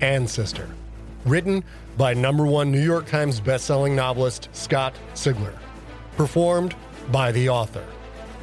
Ancestor, 0.00 0.68
written 1.24 1.64
by 1.96 2.14
number 2.14 2.46
one 2.46 2.70
New 2.70 2.82
York 2.82 3.06
Times 3.06 3.40
bestselling 3.40 3.94
novelist 3.94 4.48
Scott 4.52 4.94
Sigler, 5.14 5.54
performed 6.16 6.74
by 7.10 7.32
the 7.32 7.48
author. 7.48 7.84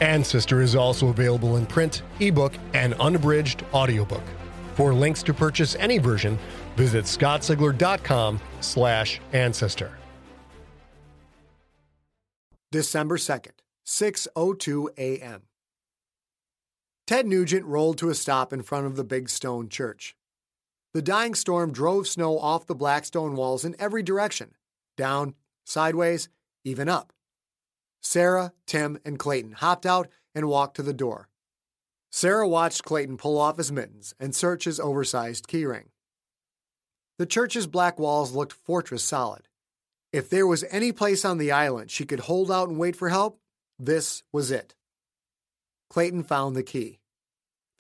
Ancestor 0.02 0.62
is 0.62 0.76
also 0.76 1.08
available 1.08 1.58
in 1.58 1.66
print, 1.66 2.02
ebook, 2.20 2.54
and 2.74 2.94
unabridged 2.96 3.64
audiobook. 3.74 4.24
For 4.76 4.94
links 4.94 5.24
to 5.24 5.34
purchase 5.34 5.76
any 5.76 6.00
version, 6.00 6.38
visit 6.76 7.06
scottsigler.com 7.06 8.42
slash 8.60 9.22
ancestor. 9.32 9.92
December 12.72 13.18
2nd, 13.18 13.52
6:02 13.86 14.90
a.m. 14.98 15.44
Ted 17.08 17.28
Nugent 17.28 17.66
rolled 17.66 17.98
to 18.00 18.10
a 18.10 18.16
stop 18.16 18.52
in 18.52 18.64
front 18.64 18.88
of 18.88 18.96
the 18.96 19.04
big 19.04 19.30
stone 19.30 19.70
church. 19.70 20.16
The 20.96 21.02
dying 21.02 21.36
storm 21.36 21.74
drove 21.74 22.08
snow 22.08 22.40
off 22.40 22.68
the 22.68 22.74
black 22.74 23.04
stone 23.04 23.36
walls 23.36 23.66
in 23.66 23.76
every 23.78 24.02
direction 24.02 24.52
down, 24.96 25.36
sideways, 25.66 26.30
even 26.64 26.88
up. 26.88 27.12
Sarah, 28.02 28.54
Tim, 28.66 28.98
and 29.04 29.20
Clayton 29.20 29.52
hopped 29.52 29.86
out 29.86 30.08
and 30.34 30.48
walked 30.48 30.78
to 30.78 30.84
the 30.84 30.94
door. 30.94 31.28
Sarah 32.14 32.48
watched 32.48 32.86
Clayton 32.86 33.18
pull 33.18 33.38
off 33.38 33.58
his 33.58 33.74
mittens 33.74 34.14
and 34.22 34.34
search 34.34 34.64
his 34.64 34.80
oversized 34.80 35.50
keyring. 35.50 35.88
The 37.20 37.26
church's 37.26 37.68
black 37.68 38.00
walls 38.00 38.32
looked 38.32 38.54
fortress 38.54 39.04
solid. 39.04 39.50
If 40.14 40.30
there 40.30 40.48
was 40.48 40.64
any 40.72 40.94
place 40.94 41.26
on 41.26 41.40
the 41.40 41.52
island 41.52 41.92
she 41.92 42.06
could 42.06 42.22
hold 42.22 42.50
out 42.50 42.70
and 42.70 42.80
wait 42.80 42.96
for 42.96 43.10
help, 43.10 43.42
this 43.78 44.24
was 44.32 44.50
it. 44.50 44.76
Clayton 45.90 46.24
found 46.24 46.56
the 46.56 46.64
key. 46.64 47.00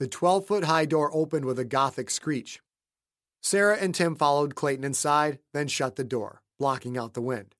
The 0.02 0.08
12 0.10 0.46
foot 0.46 0.66
high 0.66 0.84
door 0.84 1.10
opened 1.14 1.46
with 1.46 1.58
a 1.58 1.64
gothic 1.64 2.10
screech. 2.10 2.60
Sarah 3.46 3.78
and 3.78 3.94
Tim 3.94 4.16
followed 4.16 4.56
Clayton 4.56 4.84
inside, 4.84 5.38
then 5.54 5.68
shut 5.68 5.98
the 5.98 6.04
door, 6.04 6.42
blocking 6.58 6.98
out 6.98 7.14
the 7.14 7.22
wind. 7.22 7.54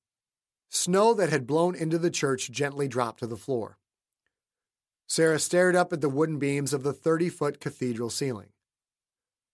Snow 0.68 1.14
that 1.14 1.30
had 1.30 1.46
blown 1.46 1.76
into 1.76 2.00
the 2.00 2.10
church 2.10 2.50
gently 2.50 2.88
dropped 2.88 3.20
to 3.20 3.28
the 3.28 3.38
floor. 3.38 3.78
Sarah 5.06 5.38
stared 5.38 5.76
up 5.76 5.94
at 5.94 6.02
the 6.02 6.10
wooden 6.10 6.40
beams 6.40 6.74
of 6.74 6.82
the 6.82 6.92
30 6.92 7.30
foot 7.30 7.60
cathedral 7.60 8.10
ceiling. 8.10 8.48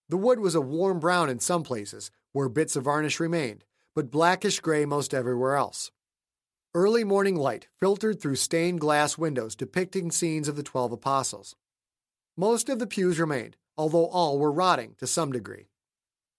The 0.08 0.16
wood 0.16 0.40
was 0.40 0.54
a 0.54 0.62
warm 0.62 1.00
brown 1.00 1.28
in 1.28 1.38
some 1.38 1.62
places, 1.64 2.10
where 2.32 2.48
bits 2.48 2.76
of 2.76 2.84
varnish 2.84 3.20
remained, 3.20 3.64
but 3.94 4.10
blackish 4.10 4.58
gray 4.60 4.86
most 4.86 5.12
everywhere 5.12 5.56
else. 5.56 5.90
Early 6.72 7.04
morning 7.04 7.36
light 7.36 7.68
filtered 7.78 8.22
through 8.22 8.36
stained 8.36 8.80
glass 8.80 9.18
windows 9.18 9.54
depicting 9.54 10.10
scenes 10.10 10.48
of 10.48 10.56
the 10.56 10.62
Twelve 10.62 10.92
Apostles. 10.92 11.56
Most 12.38 12.70
of 12.70 12.78
the 12.78 12.86
pews 12.86 13.20
remained, 13.20 13.58
although 13.76 14.06
all 14.06 14.38
were 14.38 14.50
rotting 14.50 14.94
to 14.96 15.06
some 15.06 15.30
degree. 15.30 15.68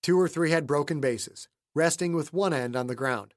Two 0.04 0.20
or 0.20 0.28
three 0.28 0.52
had 0.52 0.68
broken 0.68 1.00
bases, 1.00 1.48
resting 1.74 2.14
with 2.14 2.34
one 2.34 2.54
end 2.54 2.76
on 2.76 2.88
the 2.88 2.96
ground. 2.96 3.34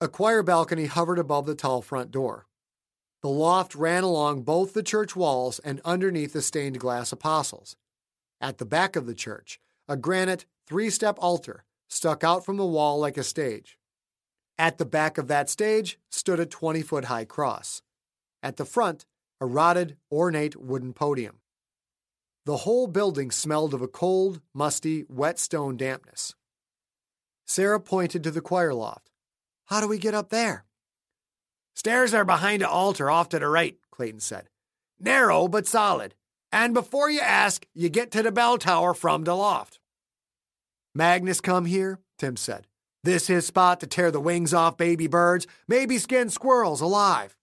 A 0.00 0.06
choir 0.06 0.44
balcony 0.44 0.86
hovered 0.86 1.18
above 1.18 1.46
the 1.46 1.56
tall 1.56 1.82
front 1.82 2.12
door. 2.12 2.46
The 3.22 3.28
loft 3.28 3.74
ran 3.74 4.04
along 4.04 4.42
both 4.42 4.72
the 4.72 4.84
church 4.84 5.16
walls 5.16 5.58
and 5.58 5.80
underneath 5.84 6.32
the 6.32 6.42
stained 6.42 6.78
glass 6.78 7.10
apostles. 7.10 7.74
At 8.40 8.58
the 8.58 8.64
back 8.64 8.94
of 8.94 9.06
the 9.06 9.14
church, 9.14 9.58
a 9.88 9.96
granite 9.96 10.46
three 10.68 10.90
step 10.90 11.16
altar 11.18 11.64
stuck 11.88 12.22
out 12.22 12.44
from 12.44 12.56
the 12.56 12.64
wall 12.64 13.00
like 13.00 13.16
a 13.16 13.24
stage. 13.24 13.76
At 14.56 14.78
the 14.78 14.86
back 14.86 15.18
of 15.18 15.26
that 15.26 15.50
stage 15.50 15.98
stood 16.08 16.38
a 16.38 16.46
20 16.46 16.82
foot 16.82 17.06
high 17.06 17.24
cross. 17.24 17.82
At 18.44 18.58
the 18.58 18.64
front, 18.64 19.06
a 19.40 19.46
rotted, 19.46 19.96
ornate 20.12 20.54
wooden 20.54 20.92
podium. 20.92 21.40
The 22.48 22.56
whole 22.56 22.86
building 22.86 23.30
smelled 23.30 23.74
of 23.74 23.82
a 23.82 23.86
cold, 23.86 24.40
musty, 24.54 25.04
wet 25.10 25.38
stone 25.38 25.76
dampness. 25.76 26.34
Sarah 27.46 27.78
pointed 27.78 28.24
to 28.24 28.30
the 28.30 28.40
choir 28.40 28.72
loft. 28.72 29.10
How 29.66 29.82
do 29.82 29.86
we 29.86 29.98
get 29.98 30.14
up 30.14 30.30
there? 30.30 30.64
Stairs 31.74 32.14
are 32.14 32.24
behind 32.24 32.62
the 32.62 32.68
altar 32.70 33.10
off 33.10 33.28
to 33.28 33.38
the 33.38 33.48
right, 33.48 33.76
Clayton 33.90 34.20
said. 34.20 34.48
Narrow 34.98 35.46
but 35.46 35.66
solid. 35.66 36.14
And 36.50 36.72
before 36.72 37.10
you 37.10 37.20
ask, 37.20 37.66
you 37.74 37.90
get 37.90 38.10
to 38.12 38.22
the 38.22 38.32
bell 38.32 38.56
tower 38.56 38.94
from 38.94 39.24
the 39.24 39.36
loft. 39.36 39.78
Magnus 40.94 41.42
come 41.42 41.66
here, 41.66 42.00
Tim 42.16 42.38
said. 42.38 42.66
This 43.04 43.26
his 43.26 43.44
spot 43.44 43.80
to 43.80 43.86
tear 43.86 44.10
the 44.10 44.20
wings 44.20 44.54
off 44.54 44.78
baby 44.78 45.06
birds, 45.06 45.46
maybe 45.68 45.98
skin 45.98 46.30
squirrels 46.30 46.80
alive. 46.80 47.36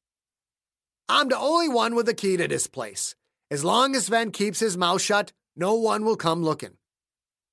I'm 1.08 1.28
the 1.30 1.38
only 1.38 1.70
one 1.70 1.94
with 1.94 2.08
the 2.08 2.16
key 2.16 2.38
to 2.38 2.48
this 2.48 2.66
place. 2.66 3.14
As 3.56 3.64
long 3.64 3.96
as 3.96 4.08
Sven 4.08 4.32
keeps 4.32 4.60
his 4.60 4.76
mouth 4.76 5.02
shut, 5.02 5.32
no 5.56 5.76
one 5.76 6.04
will 6.04 6.18
come 6.18 6.44
looking. 6.44 6.76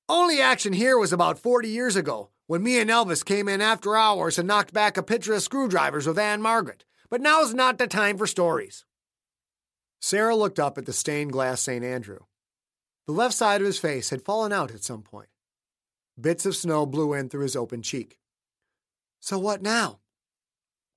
Only 0.08 0.40
action 0.40 0.72
here 0.72 0.98
was 0.98 1.12
about 1.12 1.38
40 1.38 1.68
years 1.68 1.94
ago, 1.94 2.30
when 2.48 2.64
me 2.64 2.80
and 2.80 2.90
Elvis 2.90 3.24
came 3.24 3.48
in 3.48 3.60
after 3.60 3.96
hours 3.96 4.36
and 4.36 4.48
knocked 4.48 4.74
back 4.74 4.96
a 4.96 5.02
pitcher 5.04 5.32
of 5.34 5.42
screwdrivers 5.42 6.08
with 6.08 6.18
Ann-Margret. 6.18 6.84
But 7.08 7.20
now's 7.20 7.54
not 7.54 7.78
the 7.78 7.86
time 7.86 8.18
for 8.18 8.26
stories. 8.26 8.84
Sarah 10.00 10.34
looked 10.34 10.58
up 10.58 10.76
at 10.76 10.86
the 10.86 10.92
stained 10.92 11.30
glass 11.30 11.60
St. 11.60 11.84
Andrew. 11.84 12.18
The 13.06 13.12
left 13.12 13.36
side 13.36 13.60
of 13.60 13.66
his 13.68 13.78
face 13.78 14.10
had 14.10 14.24
fallen 14.24 14.52
out 14.52 14.72
at 14.72 14.82
some 14.82 15.02
point. 15.02 15.28
Bits 16.20 16.44
of 16.44 16.56
snow 16.56 16.84
blew 16.84 17.12
in 17.12 17.28
through 17.28 17.42
his 17.42 17.54
open 17.54 17.80
cheek. 17.80 18.18
So 19.20 19.38
what 19.38 19.62
now? 19.62 20.00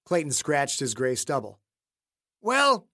Clayton 0.08 0.32
scratched 0.32 0.80
his 0.80 0.96
gray 0.96 1.14
stubble. 1.14 1.60
Well, 2.42 2.88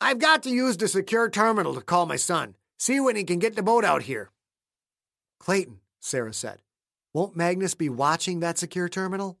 I've 0.00 0.18
got 0.18 0.42
to 0.44 0.50
use 0.50 0.76
the 0.76 0.86
secure 0.86 1.28
terminal 1.28 1.74
to 1.74 1.80
call 1.80 2.06
my 2.06 2.16
son, 2.16 2.54
see 2.78 3.00
when 3.00 3.16
he 3.16 3.24
can 3.24 3.38
get 3.38 3.56
the 3.56 3.62
boat 3.62 3.84
out 3.84 4.02
here. 4.02 4.30
Clayton, 5.40 5.80
Sarah 6.00 6.32
said, 6.32 6.62
won't 7.12 7.36
Magnus 7.36 7.74
be 7.74 7.88
watching 7.88 8.40
that 8.40 8.58
secure 8.58 8.88
terminal? 8.88 9.38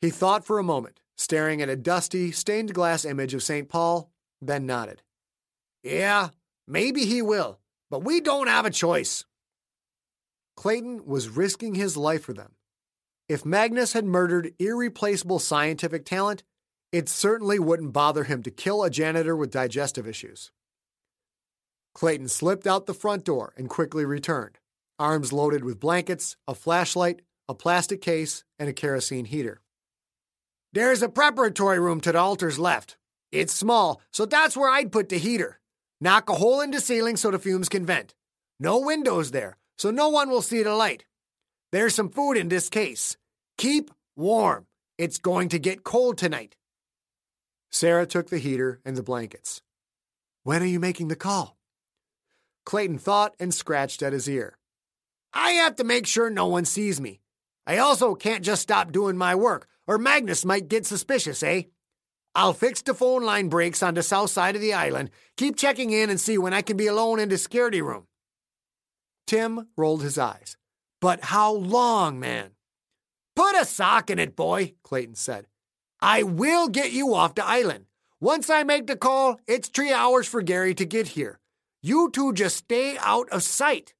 He 0.00 0.10
thought 0.10 0.44
for 0.44 0.58
a 0.58 0.64
moment, 0.64 1.00
staring 1.16 1.62
at 1.62 1.68
a 1.68 1.76
dusty, 1.76 2.32
stained 2.32 2.74
glass 2.74 3.04
image 3.04 3.32
of 3.34 3.42
St. 3.42 3.68
Paul, 3.68 4.10
then 4.40 4.66
nodded. 4.66 5.02
Yeah, 5.82 6.30
maybe 6.66 7.04
he 7.04 7.22
will, 7.22 7.60
but 7.90 8.02
we 8.02 8.20
don't 8.20 8.48
have 8.48 8.66
a 8.66 8.70
choice. 8.70 9.24
Clayton 10.56 11.06
was 11.06 11.28
risking 11.28 11.74
his 11.74 11.96
life 11.96 12.24
for 12.24 12.32
them. 12.32 12.52
If 13.28 13.44
Magnus 13.44 13.92
had 13.92 14.04
murdered 14.04 14.54
irreplaceable 14.58 15.38
scientific 15.38 16.04
talent, 16.04 16.42
it 16.94 17.08
certainly 17.08 17.58
wouldn't 17.58 17.92
bother 17.92 18.22
him 18.22 18.40
to 18.40 18.52
kill 18.52 18.84
a 18.84 18.88
janitor 18.88 19.34
with 19.34 19.50
digestive 19.50 20.06
issues. 20.06 20.52
Clayton 21.92 22.28
slipped 22.28 22.68
out 22.68 22.86
the 22.86 22.94
front 22.94 23.24
door 23.24 23.52
and 23.56 23.68
quickly 23.68 24.04
returned, 24.04 24.60
arms 24.96 25.32
loaded 25.32 25.64
with 25.64 25.80
blankets, 25.80 26.36
a 26.46 26.54
flashlight, 26.54 27.22
a 27.48 27.54
plastic 27.54 28.00
case, 28.00 28.44
and 28.60 28.68
a 28.68 28.72
kerosene 28.72 29.24
heater. 29.24 29.60
There's 30.72 31.02
a 31.02 31.08
preparatory 31.08 31.80
room 31.80 32.00
to 32.00 32.12
the 32.12 32.18
altar's 32.20 32.60
left. 32.60 32.96
It's 33.32 33.52
small, 33.52 34.00
so 34.12 34.24
that's 34.24 34.56
where 34.56 34.70
I'd 34.70 34.92
put 34.92 35.08
the 35.08 35.18
heater. 35.18 35.58
Knock 36.00 36.30
a 36.30 36.34
hole 36.34 36.60
in 36.60 36.70
the 36.70 36.80
ceiling 36.80 37.16
so 37.16 37.32
the 37.32 37.40
fumes 37.40 37.68
can 37.68 37.84
vent. 37.84 38.14
No 38.60 38.78
windows 38.78 39.32
there, 39.32 39.56
so 39.78 39.90
no 39.90 40.10
one 40.10 40.30
will 40.30 40.42
see 40.42 40.62
the 40.62 40.76
light. 40.76 41.06
There's 41.72 41.96
some 41.96 42.10
food 42.10 42.36
in 42.36 42.50
this 42.50 42.68
case. 42.68 43.16
Keep 43.58 43.90
warm. 44.14 44.66
It's 44.96 45.18
going 45.18 45.48
to 45.48 45.58
get 45.58 45.82
cold 45.82 46.18
tonight. 46.18 46.54
Sarah 47.74 48.06
took 48.06 48.30
the 48.30 48.38
heater 48.38 48.80
and 48.84 48.96
the 48.96 49.02
blankets. 49.02 49.60
When 50.44 50.62
are 50.62 50.66
you 50.66 50.78
making 50.78 51.08
the 51.08 51.16
call? 51.16 51.58
Clayton 52.64 52.98
thought 52.98 53.34
and 53.40 53.52
scratched 53.52 54.00
at 54.00 54.12
his 54.12 54.28
ear. 54.28 54.58
I 55.32 55.50
have 55.54 55.74
to 55.76 55.84
make 55.84 56.06
sure 56.06 56.30
no 56.30 56.46
one 56.46 56.66
sees 56.66 57.00
me. 57.00 57.20
I 57.66 57.78
also 57.78 58.14
can't 58.14 58.44
just 58.44 58.62
stop 58.62 58.92
doing 58.92 59.16
my 59.16 59.34
work, 59.34 59.66
or 59.88 59.98
Magnus 59.98 60.44
might 60.44 60.68
get 60.68 60.86
suspicious, 60.86 61.42
eh? 61.42 61.62
I'll 62.36 62.52
fix 62.52 62.80
the 62.80 62.94
phone 62.94 63.24
line 63.24 63.48
breaks 63.48 63.82
on 63.82 63.94
the 63.94 64.04
south 64.04 64.30
side 64.30 64.54
of 64.54 64.62
the 64.62 64.74
island, 64.74 65.10
keep 65.36 65.56
checking 65.56 65.90
in 65.90 66.10
and 66.10 66.20
see 66.20 66.38
when 66.38 66.54
I 66.54 66.62
can 66.62 66.76
be 66.76 66.86
alone 66.86 67.18
in 67.18 67.28
the 67.28 67.38
security 67.38 67.82
room. 67.82 68.06
Tim 69.26 69.66
rolled 69.76 70.04
his 70.04 70.16
eyes. 70.16 70.56
But 71.00 71.24
how 71.24 71.52
long, 71.52 72.20
man? 72.20 72.52
Put 73.34 73.56
a 73.56 73.64
sock 73.64 74.10
in 74.10 74.20
it, 74.20 74.36
boy, 74.36 74.74
Clayton 74.84 75.16
said. 75.16 75.48
I 76.04 76.22
will 76.22 76.68
get 76.68 76.92
you 76.92 77.14
off 77.14 77.34
the 77.34 77.46
island. 77.46 77.86
Once 78.20 78.50
I 78.50 78.62
make 78.62 78.86
the 78.86 78.94
call, 78.94 79.40
it's 79.46 79.68
three 79.68 79.90
hours 79.90 80.28
for 80.28 80.42
Gary 80.42 80.74
to 80.74 80.84
get 80.84 81.08
here. 81.08 81.40
You 81.82 82.10
two 82.10 82.34
just 82.34 82.56
stay 82.58 82.98
out 82.98 83.26
of 83.30 83.42
sight. 83.42 83.94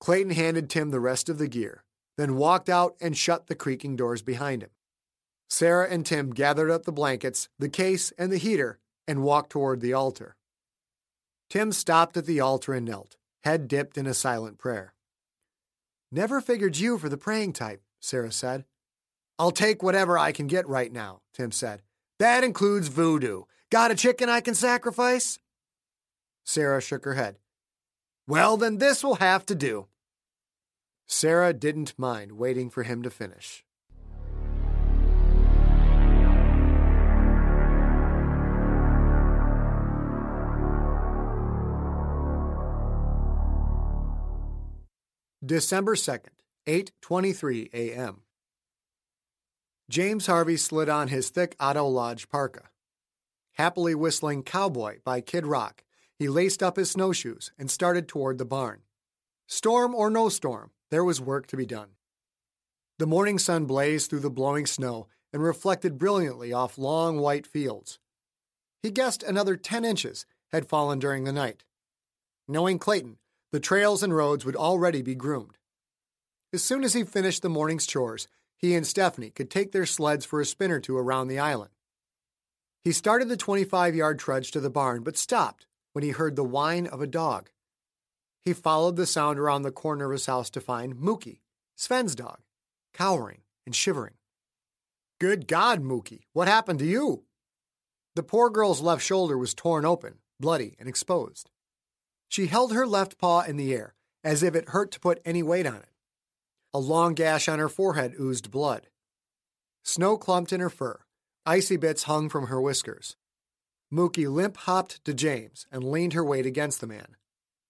Clayton 0.00 0.32
handed 0.32 0.68
Tim 0.68 0.90
the 0.90 0.98
rest 0.98 1.28
of 1.28 1.38
the 1.38 1.46
gear, 1.46 1.84
then 2.16 2.34
walked 2.34 2.68
out 2.68 2.96
and 3.00 3.16
shut 3.16 3.46
the 3.46 3.54
creaking 3.54 3.94
doors 3.94 4.22
behind 4.22 4.60
him. 4.60 4.70
Sarah 5.48 5.88
and 5.88 6.04
Tim 6.04 6.30
gathered 6.30 6.68
up 6.68 6.82
the 6.82 6.90
blankets, 6.90 7.48
the 7.60 7.68
case, 7.68 8.10
and 8.18 8.32
the 8.32 8.36
heater 8.36 8.80
and 9.06 9.22
walked 9.22 9.50
toward 9.50 9.80
the 9.80 9.92
altar. 9.92 10.34
Tim 11.48 11.70
stopped 11.70 12.16
at 12.16 12.26
the 12.26 12.40
altar 12.40 12.74
and 12.74 12.84
knelt, 12.84 13.16
head 13.44 13.68
dipped 13.68 13.96
in 13.96 14.08
a 14.08 14.14
silent 14.14 14.58
prayer. 14.58 14.94
Never 16.10 16.40
figured 16.40 16.76
you 16.76 16.98
for 16.98 17.08
the 17.08 17.16
praying 17.16 17.52
type, 17.52 17.82
Sarah 18.00 18.32
said. 18.32 18.64
I'll 19.38 19.52
take 19.52 19.82
whatever 19.82 20.18
I 20.18 20.32
can 20.32 20.48
get 20.48 20.66
right 20.66 20.92
now, 20.92 21.20
Tim 21.32 21.52
said. 21.52 21.82
That 22.18 22.42
includes 22.42 22.88
voodoo. 22.88 23.42
Got 23.70 23.92
a 23.92 23.94
chicken 23.94 24.28
I 24.28 24.40
can 24.40 24.54
sacrifice? 24.54 25.38
Sarah 26.44 26.80
shook 26.80 27.04
her 27.04 27.14
head. 27.14 27.36
Well, 28.26 28.56
then 28.56 28.78
this 28.78 29.04
will 29.04 29.16
have 29.16 29.46
to 29.46 29.54
do. 29.54 29.86
Sarah 31.06 31.52
didn't 31.52 31.98
mind 31.98 32.32
waiting 32.32 32.68
for 32.68 32.82
him 32.82 33.02
to 33.02 33.10
finish. 33.10 33.64
December 45.44 45.94
2nd, 45.94 46.34
8:23 46.66 47.70
a.m. 47.72 48.22
James 49.90 50.26
Harvey 50.26 50.58
slid 50.58 50.90
on 50.90 51.08
his 51.08 51.30
thick 51.30 51.56
Otto 51.58 51.86
Lodge 51.86 52.28
parka. 52.28 52.68
Happily 53.52 53.94
whistling 53.94 54.42
Cowboy 54.42 54.98
by 55.02 55.22
Kid 55.22 55.46
Rock, 55.46 55.82
he 56.18 56.28
laced 56.28 56.62
up 56.62 56.76
his 56.76 56.90
snowshoes 56.90 57.52
and 57.58 57.70
started 57.70 58.06
toward 58.06 58.36
the 58.36 58.44
barn. 58.44 58.82
Storm 59.46 59.94
or 59.94 60.10
no 60.10 60.28
storm, 60.28 60.72
there 60.90 61.04
was 61.04 61.22
work 61.22 61.46
to 61.46 61.56
be 61.56 61.64
done. 61.64 61.88
The 62.98 63.06
morning 63.06 63.38
sun 63.38 63.64
blazed 63.64 64.10
through 64.10 64.20
the 64.20 64.28
blowing 64.28 64.66
snow 64.66 65.06
and 65.32 65.42
reflected 65.42 65.96
brilliantly 65.96 66.52
off 66.52 66.76
long 66.76 67.18
white 67.18 67.46
fields. 67.46 67.98
He 68.82 68.90
guessed 68.90 69.22
another 69.22 69.56
10 69.56 69.86
inches 69.86 70.26
had 70.52 70.68
fallen 70.68 70.98
during 70.98 71.24
the 71.24 71.32
night. 71.32 71.64
Knowing 72.46 72.78
Clayton, 72.78 73.16
the 73.52 73.60
trails 73.60 74.02
and 74.02 74.14
roads 74.14 74.44
would 74.44 74.56
already 74.56 75.00
be 75.00 75.14
groomed. 75.14 75.56
As 76.52 76.62
soon 76.62 76.84
as 76.84 76.92
he 76.92 77.04
finished 77.04 77.40
the 77.40 77.48
morning's 77.48 77.86
chores, 77.86 78.28
he 78.58 78.74
and 78.74 78.86
Stephanie 78.86 79.30
could 79.30 79.50
take 79.50 79.72
their 79.72 79.86
sleds 79.86 80.24
for 80.24 80.40
a 80.40 80.44
spin 80.44 80.70
or 80.70 80.80
two 80.80 80.98
around 80.98 81.28
the 81.28 81.38
island. 81.38 81.70
He 82.84 82.92
started 82.92 83.28
the 83.28 83.36
25 83.36 83.94
yard 83.94 84.18
trudge 84.18 84.50
to 84.50 84.60
the 84.60 84.70
barn, 84.70 85.02
but 85.02 85.16
stopped 85.16 85.66
when 85.92 86.04
he 86.04 86.10
heard 86.10 86.36
the 86.36 86.44
whine 86.44 86.86
of 86.86 87.00
a 87.00 87.06
dog. 87.06 87.50
He 88.44 88.52
followed 88.52 88.96
the 88.96 89.06
sound 89.06 89.38
around 89.38 89.62
the 89.62 89.70
corner 89.70 90.06
of 90.06 90.12
his 90.12 90.26
house 90.26 90.50
to 90.50 90.60
find 90.60 90.96
Mookie, 90.96 91.40
Sven's 91.76 92.14
dog, 92.14 92.38
cowering 92.92 93.42
and 93.64 93.74
shivering. 93.74 94.14
Good 95.20 95.46
God, 95.46 95.82
Mookie, 95.82 96.22
what 96.32 96.48
happened 96.48 96.78
to 96.80 96.86
you? 96.86 97.24
The 98.14 98.22
poor 98.22 98.50
girl's 98.50 98.80
left 98.80 99.02
shoulder 99.02 99.36
was 99.36 99.54
torn 99.54 99.84
open, 99.84 100.18
bloody, 100.40 100.76
and 100.78 100.88
exposed. 100.88 101.50
She 102.28 102.46
held 102.46 102.72
her 102.72 102.86
left 102.86 103.18
paw 103.18 103.42
in 103.42 103.56
the 103.56 103.74
air, 103.74 103.94
as 104.24 104.42
if 104.42 104.54
it 104.54 104.70
hurt 104.70 104.90
to 104.92 105.00
put 105.00 105.20
any 105.24 105.42
weight 105.42 105.66
on 105.66 105.76
it. 105.76 105.88
A 106.74 106.78
long 106.78 107.14
gash 107.14 107.48
on 107.48 107.58
her 107.58 107.68
forehead 107.68 108.14
oozed 108.20 108.50
blood. 108.50 108.88
Snow 109.82 110.18
clumped 110.18 110.52
in 110.52 110.60
her 110.60 110.70
fur. 110.70 111.00
Icy 111.46 111.76
bits 111.76 112.02
hung 112.02 112.28
from 112.28 112.48
her 112.48 112.60
whiskers. 112.60 113.16
Mookie 113.92 114.30
limp 114.30 114.58
hopped 114.58 115.02
to 115.04 115.14
James 115.14 115.66
and 115.72 115.82
leaned 115.82 116.12
her 116.12 116.24
weight 116.24 116.44
against 116.44 116.80
the 116.80 116.86
man. 116.86 117.16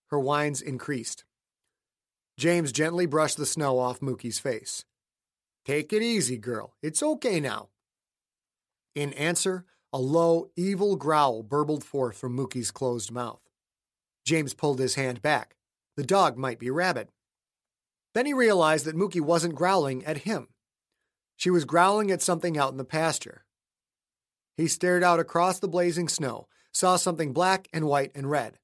Her 0.08 0.18
whines 0.18 0.60
increased. 0.60 1.24
James 2.36 2.72
gently 2.72 3.06
brushed 3.06 3.36
the 3.36 3.46
snow 3.46 3.78
off 3.78 4.00
Mookie's 4.00 4.40
face. 4.40 4.84
Take 5.64 5.92
it 5.92 6.02
easy, 6.02 6.38
girl. 6.38 6.74
It's 6.82 7.02
okay 7.02 7.40
now. 7.40 7.68
In 8.94 9.12
answer, 9.12 9.64
a 9.92 9.98
low, 9.98 10.50
evil 10.56 10.96
growl 10.96 11.42
burbled 11.42 11.84
forth 11.84 12.16
from 12.16 12.36
Mookie's 12.36 12.70
closed 12.70 13.12
mouth. 13.12 13.42
James 14.24 14.54
pulled 14.54 14.80
his 14.80 14.96
hand 14.96 15.22
back. 15.22 15.56
The 15.96 16.02
dog 16.02 16.36
might 16.36 16.58
be 16.58 16.70
rabid. 16.70 17.08
Then 18.18 18.26
he 18.26 18.34
realized 18.34 18.84
that 18.86 18.96
Mookie 18.96 19.20
wasn't 19.20 19.54
growling 19.54 20.04
at 20.04 20.24
him. 20.26 20.48
She 21.36 21.50
was 21.50 21.64
growling 21.64 22.10
at 22.10 22.20
something 22.20 22.58
out 22.58 22.72
in 22.72 22.76
the 22.76 22.84
pasture. 22.84 23.44
He 24.56 24.66
stared 24.66 25.04
out 25.04 25.20
across 25.20 25.60
the 25.60 25.68
blazing 25.68 26.08
snow, 26.08 26.48
saw 26.72 26.96
something 26.96 27.32
black 27.32 27.68
and 27.72 27.86
white 27.86 28.10
and 28.16 28.28
red. 28.28 28.58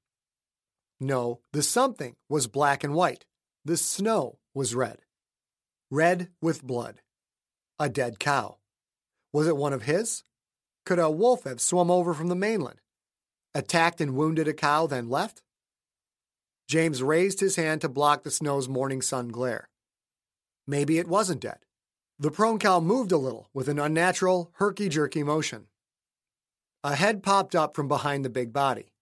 No, 0.98 1.38
the 1.52 1.62
something 1.62 2.16
was 2.28 2.48
black 2.48 2.82
and 2.82 2.94
white. 2.94 3.26
The 3.64 3.76
snow 3.76 4.40
was 4.54 4.74
red. 4.74 4.98
Red 5.88 6.30
with 6.42 6.64
blood. 6.64 7.00
A 7.78 7.88
dead 7.88 8.18
cow. 8.18 8.56
Was 9.32 9.46
it 9.46 9.56
one 9.56 9.72
of 9.72 9.82
his? 9.82 10.24
Could 10.84 10.98
a 10.98 11.08
wolf 11.08 11.44
have 11.44 11.60
swum 11.60 11.92
over 11.92 12.12
from 12.12 12.26
the 12.26 12.34
mainland? 12.34 12.80
Attacked 13.54 14.00
and 14.00 14.16
wounded 14.16 14.48
a 14.48 14.52
cow, 14.52 14.88
then 14.88 15.08
left? 15.08 15.43
James 16.66 17.02
raised 17.02 17.40
his 17.40 17.56
hand 17.56 17.80
to 17.82 17.88
block 17.88 18.22
the 18.22 18.30
snow's 18.30 18.68
morning 18.68 19.02
sun 19.02 19.28
glare. 19.28 19.68
Maybe 20.66 20.98
it 20.98 21.08
wasn't 21.08 21.40
dead. 21.40 21.58
The 22.18 22.30
prone 22.30 22.58
cow 22.58 22.80
moved 22.80 23.12
a 23.12 23.18
little 23.18 23.50
with 23.52 23.68
an 23.68 23.78
unnatural, 23.78 24.50
herky 24.54 24.88
jerky 24.88 25.22
motion. 25.22 25.66
A 26.82 26.94
head 26.94 27.22
popped 27.22 27.54
up 27.54 27.74
from 27.74 27.88
behind 27.88 28.24
the 28.24 28.30
big 28.30 28.52
body. 28.52 28.92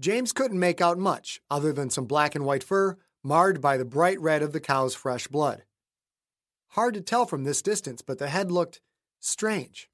James 0.00 0.32
couldn't 0.32 0.58
make 0.58 0.80
out 0.80 0.98
much 0.98 1.40
other 1.50 1.72
than 1.72 1.90
some 1.90 2.06
black 2.06 2.34
and 2.34 2.44
white 2.44 2.64
fur 2.64 2.96
marred 3.22 3.60
by 3.60 3.76
the 3.76 3.84
bright 3.84 4.20
red 4.20 4.42
of 4.42 4.52
the 4.52 4.60
cow's 4.60 4.94
fresh 4.94 5.26
blood. 5.26 5.64
Hard 6.68 6.94
to 6.94 7.00
tell 7.00 7.26
from 7.26 7.44
this 7.44 7.60
distance, 7.60 8.02
but 8.02 8.18
the 8.18 8.28
head 8.28 8.50
looked 8.50 8.80
strange. 9.20 9.90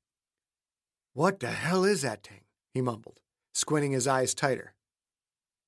What 1.13 1.41
the 1.41 1.49
hell 1.51 1.85
is 1.85 2.03
that 2.03 2.23
thing? 2.23 2.43
he 2.73 2.81
mumbled, 2.81 3.21
squinting 3.53 3.93
his 3.93 4.07
eyes 4.07 4.35
tighter 4.35 4.75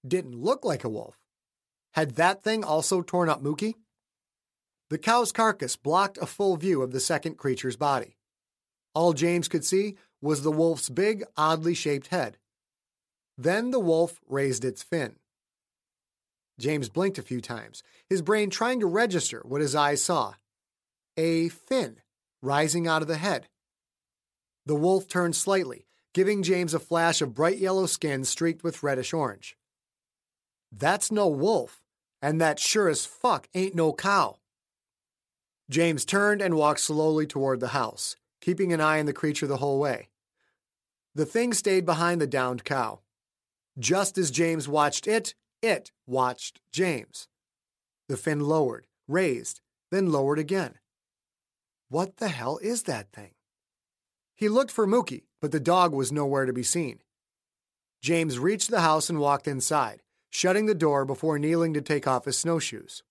didn't 0.07 0.41
look 0.41 0.65
like 0.65 0.85
a 0.85 0.89
wolf. 0.89 1.19
Had 1.93 2.17
that 2.17 2.43
thing 2.43 2.65
also 2.65 3.03
torn 3.03 3.29
up 3.29 3.43
Mookie? 3.43 3.75
The 4.89 4.99
cow's 4.99 5.33
carcass 5.33 5.77
blocked 5.77 6.19
a 6.19 6.27
full 6.27 6.57
view 6.57 6.83
of 6.83 6.93
the 6.93 7.01
second 7.01 7.37
creature's 7.37 7.77
body. 7.77 8.17
All 8.95 9.13
James 9.13 9.49
could 9.49 9.65
see 9.65 9.97
was 10.21 10.43
the 10.43 10.51
wolf's 10.51 10.89
big, 10.89 11.25
oddly 11.37 11.75
shaped 11.75 12.09
head. 12.09 12.39
Then 13.39 13.71
the 13.71 13.81
wolf 13.81 14.21
raised 14.29 14.65
its 14.65 14.83
fin. 14.83 15.17
James 16.59 16.89
blinked 16.89 17.19
a 17.19 17.23
few 17.23 17.41
times, 17.41 17.83
his 18.09 18.21
brain 18.21 18.51
trying 18.51 18.81
to 18.81 18.87
register 18.87 19.43
what 19.45 19.63
his 19.63 19.75
eyes 19.75 20.03
saw. 20.03 20.35
A 21.17 21.49
fin 21.49 21.97
rising 22.43 22.87
out 22.87 23.03
of 23.03 23.09
the 23.09 23.17
head. 23.17 23.49
The 24.67 24.75
wolf 24.75 25.09
turned 25.09 25.37
slightly, 25.37 25.87
giving 26.13 26.43
James 26.43 26.75
a 26.75 26.79
flash 26.79 27.23
of 27.23 27.35
bright 27.35 27.59
yellow 27.59 27.87
skin 27.87 28.25
streaked 28.25 28.63
with 28.63 28.83
reddish 28.83 29.13
orange. 29.13 29.57
That's 30.73 31.11
no 31.11 31.27
wolf, 31.29 31.83
and 32.23 32.41
that 32.41 32.59
sure 32.59 32.89
as 32.89 33.07
fuck 33.07 33.49
ain't 33.55 33.75
no 33.75 33.93
cow. 33.93 34.39
James 35.69 36.05
turned 36.05 36.43
and 36.43 36.55
walked 36.55 36.81
slowly 36.81 37.27
toward 37.27 37.61
the 37.61 37.69
house, 37.69 38.17
keeping 38.41 38.73
an 38.73 38.81
eye 38.81 38.99
on 38.99 39.07
the 39.07 39.13
creature 39.13 39.47
the 39.47 39.59
whole 39.59 39.79
way. 39.79 40.09
The 41.15 41.27
thing 41.27 41.53
stayed 41.53 41.85
behind 41.85 42.21
the 42.21 42.27
downed 42.27 42.65
cow. 42.65 43.01
Just 43.79 44.19
as 44.19 44.31
James 44.31 44.69
watched 44.69 45.07
it, 45.07 45.35
it 45.63 45.93
watched 46.07 46.61
James. 46.73 47.29
The 48.09 48.17
fin 48.17 48.41
lowered, 48.41 48.87
raised, 49.07 49.61
then 49.91 50.11
lowered 50.11 50.39
again. 50.39 50.75
What 51.89 52.19
the 52.19 52.29
hell 52.29 52.59
is 52.59 52.85
that 52.85 53.13
thing? 53.13 53.33
He 54.35 54.49
looked 54.49 54.71
for 54.71 54.87
Mookie, 54.87 55.25
but 55.41 55.53
the 55.53 55.61
dog 55.61 55.93
was 55.93 56.13
nowhere 56.13 56.47
to 56.47 56.53
be 56.53 56.63
seen. 56.63 57.01
James 58.03 58.39
reached 58.39 58.71
the 58.71 58.81
house 58.81 59.11
and 59.11 59.21
walked 59.21 59.47
inside, 59.47 60.03
shutting 60.31 60.67
the 60.67 60.75
door 60.75 61.05
before 61.05 61.39
kneeling 61.39 61.75
to 61.75 61.81
take 61.81 62.07
off 62.07 62.25
his 62.25 62.39
snowshoes. 62.39 63.03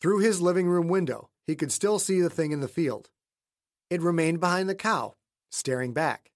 Through 0.00 0.20
his 0.20 0.40
living 0.40 0.68
room 0.68 0.88
window, 0.88 1.30
he 1.46 1.54
could 1.54 1.72
still 1.72 1.98
see 1.98 2.20
the 2.20 2.30
thing 2.30 2.52
in 2.52 2.60
the 2.60 2.68
field. 2.68 3.10
It 3.90 4.00
remained 4.00 4.40
behind 4.40 4.68
the 4.68 4.74
cow, 4.74 5.14
staring 5.50 5.92
back. 5.92 6.30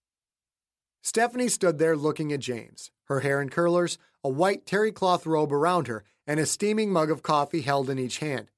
Stephanie 1.03 1.49
stood 1.49 1.79
there 1.79 1.97
looking 1.97 2.33
at 2.33 2.41
James, 2.41 2.91
her 3.05 3.21
hair 3.21 3.41
in 3.41 3.49
curlers, 3.49 3.99
a 4.23 4.29
white 4.29 4.67
terry 4.67 4.93
cloth 4.93 5.27
robe 5.27 5.53
around 5.53 5.89
her, 5.89 6.05
and 6.27 6.39
a 6.39 6.47
steaming 6.47 6.93
mug 6.93 7.11
of 7.11 7.23
coffee 7.23 7.63
held 7.63 7.89
in 7.89 7.99
each 7.99 8.19
hand. 8.19 8.51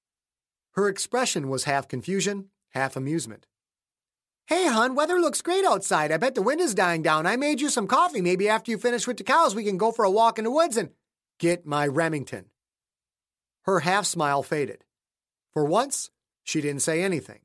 Her 0.72 0.88
expression 0.88 1.48
was 1.48 1.64
half 1.64 1.86
confusion, 1.86 2.48
half 2.70 2.96
amusement. 2.96 3.46
Hey, 4.46 4.66
hon, 4.66 4.94
weather 4.94 5.20
looks 5.20 5.40
great 5.40 5.64
outside. 5.64 6.10
I 6.10 6.16
bet 6.16 6.34
the 6.34 6.42
wind 6.42 6.60
is 6.60 6.74
dying 6.74 7.02
down. 7.02 7.26
I 7.26 7.36
made 7.36 7.60
you 7.60 7.68
some 7.68 7.86
coffee. 7.86 8.20
Maybe 8.20 8.48
after 8.48 8.70
you 8.70 8.78
finish 8.78 9.06
with 9.06 9.16
the 9.18 9.24
cows, 9.24 9.54
we 9.54 9.64
can 9.64 9.78
go 9.78 9.92
for 9.92 10.04
a 10.04 10.10
walk 10.10 10.38
in 10.38 10.44
the 10.44 10.50
woods 10.50 10.76
and 10.76 10.90
get 11.42 11.66
my 11.66 11.84
Remington. 11.84 12.44
Her 13.62 13.80
half 13.80 14.06
smile 14.06 14.44
faded. 14.44 14.84
For 15.52 15.64
once, 15.64 16.08
she 16.44 16.60
didn't 16.60 16.82
say 16.82 17.02
anything. 17.02 17.40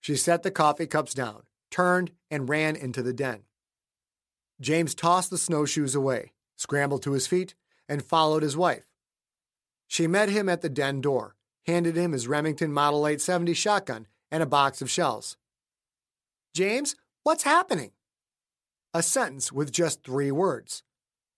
She 0.00 0.16
set 0.16 0.42
the 0.42 0.50
coffee 0.50 0.88
cups 0.88 1.14
down, 1.14 1.44
turned, 1.70 2.10
and 2.28 2.48
ran 2.48 2.74
into 2.74 3.04
the 3.04 3.12
den. 3.12 3.44
James 4.60 4.96
tossed 4.96 5.30
the 5.30 5.38
snowshoes 5.38 5.94
away, 5.94 6.32
scrambled 6.56 7.04
to 7.04 7.12
his 7.12 7.28
feet, 7.28 7.54
and 7.88 8.04
followed 8.04 8.42
his 8.42 8.56
wife. 8.56 8.84
She 9.86 10.08
met 10.08 10.28
him 10.28 10.48
at 10.48 10.60
the 10.60 10.68
den 10.68 11.00
door, 11.00 11.36
handed 11.68 11.94
him 11.94 12.10
his 12.10 12.26
Remington 12.26 12.72
Model 12.72 13.06
870 13.06 13.54
shotgun 13.54 14.08
and 14.32 14.42
a 14.42 14.46
box 14.46 14.82
of 14.82 14.90
shells. 14.90 15.36
James, 16.52 16.96
what's 17.22 17.44
happening? 17.44 17.92
A 18.92 19.04
sentence 19.04 19.52
with 19.52 19.70
just 19.70 20.02
three 20.02 20.32
words. 20.32 20.82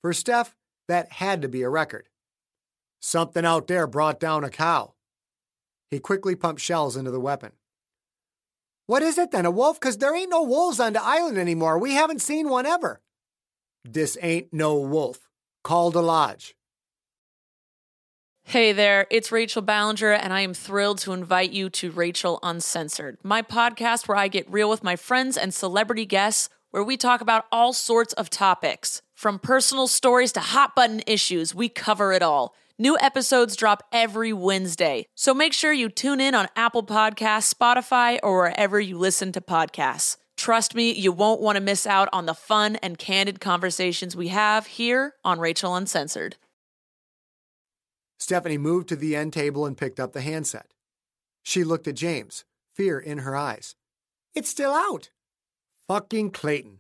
For 0.01 0.15
Steph, 0.15 0.57
that 0.89 1.13
had 1.13 1.43
to 1.43 1.49
be 1.49 1.63
a 1.63 1.69
record. 1.69 2.09
Something 3.01 3.45
out 3.45 3.67
there 3.67 3.87
brought 3.87 4.21
down 4.21 4.45
a 4.45 4.51
cow. 4.51 4.95
He 5.91 5.99
quickly 5.99 6.35
pumped 6.35 6.61
shells 6.61 6.97
into 6.97 7.11
the 7.11 7.21
weapon. 7.21 7.53
What 8.87 9.03
is 9.03 9.19
it 9.19 9.31
then, 9.33 9.47
a 9.47 9.51
wolf? 9.51 9.81
Because 9.81 9.99
there 9.99 10.15
ain't 10.15 10.31
no 10.31 10.43
wolves 10.43 10.81
on 10.81 10.93
the 10.93 11.03
island 11.03 11.39
anymore. 11.39 11.79
We 11.79 11.93
haven't 11.93 12.23
seen 12.23 12.49
one 12.49 12.67
ever. 12.67 13.01
This 13.85 14.17
ain't 14.21 14.53
no 14.53 14.77
wolf. 14.77 15.29
Call 15.65 15.91
the 15.91 16.03
lodge. 16.03 16.55
Hey 18.49 18.73
there, 18.73 19.09
it's 19.11 19.33
Rachel 19.33 19.61
Ballinger, 19.61 20.13
and 20.13 20.33
I 20.33 20.43
am 20.43 20.55
thrilled 20.55 20.99
to 20.99 21.13
invite 21.13 21.51
you 21.51 21.69
to 21.71 21.91
Rachel 21.91 22.39
Uncensored, 22.45 23.19
my 23.25 23.43
podcast 23.43 24.07
where 24.07 24.17
I 24.17 24.29
get 24.29 24.49
real 24.49 24.71
with 24.71 24.85
my 24.85 24.95
friends 24.95 25.37
and 25.37 25.53
celebrity 25.53 26.07
guests, 26.07 26.49
where 26.71 26.85
we 26.85 26.97
talk 26.97 27.21
about 27.21 27.47
all 27.51 27.73
sorts 27.73 28.13
of 28.15 28.31
topics. 28.31 29.03
From 29.15 29.39
personal 29.39 29.89
stories 29.89 30.33
to 30.33 30.41
hot 30.41 30.75
button 30.75 31.03
issues, 31.07 31.55
we 31.55 31.69
cover 31.69 32.13
it 32.13 32.23
all. 32.23 32.55
New 32.79 32.99
episodes 33.01 33.57
drop 33.57 33.83
every 33.91 34.33
Wednesday, 34.33 35.07
so 35.15 35.33
make 35.33 35.55
sure 35.55 35.73
you 35.73 35.89
tune 35.89 36.21
in 36.21 36.35
on 36.35 36.49
Apple 36.55 36.83
Podcasts, 36.83 37.55
Spotify, 37.55 38.19
or 38.23 38.43
wherever 38.43 38.79
you 38.79 38.99
listen 38.99 39.33
to 39.33 39.41
podcasts. 39.41 40.19
Trust 40.37 40.75
me, 40.75 40.93
you 40.93 41.13
won't 41.13 41.41
want 41.41 41.57
to 41.57 41.63
miss 41.63 41.87
out 41.87 42.11
on 42.13 42.27
the 42.27 42.35
fun 42.35 42.77
and 42.77 42.99
candid 42.99 43.41
conversations 43.41 44.15
we 44.15 44.29
have 44.29 44.67
here 44.67 45.15
on 45.25 45.41
Rachel 45.41 45.75
Uncensored. 45.75 46.37
Stephanie 48.19 48.59
moved 48.59 48.89
to 48.89 48.97
the 48.97 49.17
end 49.17 49.33
table 49.33 49.65
and 49.65 49.79
picked 49.79 49.99
up 49.99 50.13
the 50.13 50.21
handset. 50.21 50.67
She 51.43 51.65
looked 51.65 51.89
at 51.89 51.95
James, 51.95 52.45
fear 52.75 52.99
in 52.99 53.19
her 53.19 53.37
eyes. 53.37 53.77
It's 54.35 54.51
still 54.51 54.73
out. 54.73 55.09
Fucking 55.89 56.33
Clayton. 56.33 56.79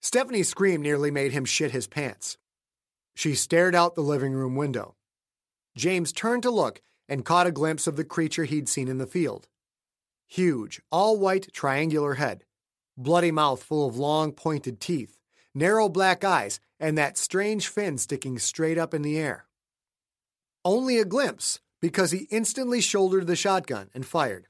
Stephanie's 0.00 0.48
scream 0.48 0.82
nearly 0.82 1.12
made 1.12 1.30
him 1.30 1.44
shit 1.44 1.70
his 1.70 1.86
pants. 1.86 2.36
She 3.14 3.36
stared 3.36 3.76
out 3.76 3.94
the 3.94 4.00
living 4.00 4.32
room 4.32 4.56
window. 4.56 4.96
James 5.76 6.12
turned 6.12 6.42
to 6.42 6.50
look 6.50 6.82
and 7.08 7.24
caught 7.24 7.46
a 7.46 7.52
glimpse 7.52 7.86
of 7.86 7.94
the 7.94 8.02
creature 8.02 8.42
he'd 8.42 8.68
seen 8.68 8.88
in 8.88 8.98
the 8.98 9.06
field. 9.06 9.46
Huge, 10.26 10.82
all 10.90 11.16
white, 11.16 11.52
triangular 11.52 12.14
head, 12.14 12.42
bloody 12.96 13.30
mouth 13.30 13.62
full 13.62 13.86
of 13.86 13.96
long, 13.96 14.32
pointed 14.32 14.80
teeth, 14.80 15.20
narrow 15.54 15.88
black 15.88 16.24
eyes, 16.24 16.58
and 16.80 16.98
that 16.98 17.16
strange 17.16 17.68
fin 17.68 17.98
sticking 17.98 18.40
straight 18.40 18.78
up 18.78 18.92
in 18.92 19.02
the 19.02 19.16
air. 19.16 19.46
Only 20.64 20.98
a 20.98 21.04
glimpse, 21.04 21.60
because 21.80 22.10
he 22.10 22.26
instantly 22.32 22.80
shouldered 22.80 23.28
the 23.28 23.36
shotgun 23.36 23.90
and 23.94 24.04
fired. 24.04 24.48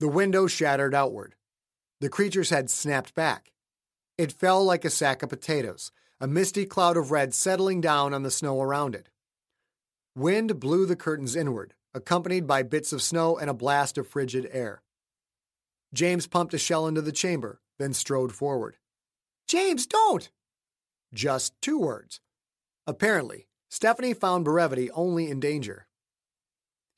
The 0.00 0.08
window 0.08 0.46
shattered 0.46 0.94
outward. 0.94 1.34
The 2.04 2.10
creature's 2.10 2.50
head 2.50 2.68
snapped 2.68 3.14
back. 3.14 3.50
It 4.18 4.30
fell 4.30 4.62
like 4.62 4.84
a 4.84 4.90
sack 4.90 5.22
of 5.22 5.30
potatoes, 5.30 5.90
a 6.20 6.26
misty 6.26 6.66
cloud 6.66 6.98
of 6.98 7.10
red 7.10 7.32
settling 7.32 7.80
down 7.80 8.12
on 8.12 8.22
the 8.22 8.30
snow 8.30 8.60
around 8.60 8.94
it. 8.94 9.08
Wind 10.14 10.60
blew 10.60 10.84
the 10.84 10.96
curtains 10.96 11.34
inward, 11.34 11.72
accompanied 11.94 12.46
by 12.46 12.62
bits 12.62 12.92
of 12.92 13.00
snow 13.00 13.38
and 13.38 13.48
a 13.48 13.54
blast 13.54 13.96
of 13.96 14.06
frigid 14.06 14.46
air. 14.52 14.82
James 15.94 16.26
pumped 16.26 16.52
a 16.52 16.58
shell 16.58 16.86
into 16.86 17.00
the 17.00 17.10
chamber, 17.10 17.62
then 17.78 17.94
strode 17.94 18.32
forward. 18.32 18.76
James, 19.48 19.86
don't! 19.86 20.28
Just 21.14 21.54
two 21.62 21.78
words. 21.78 22.20
Apparently, 22.86 23.46
Stephanie 23.70 24.12
found 24.12 24.44
brevity 24.44 24.90
only 24.90 25.30
in 25.30 25.40
danger. 25.40 25.86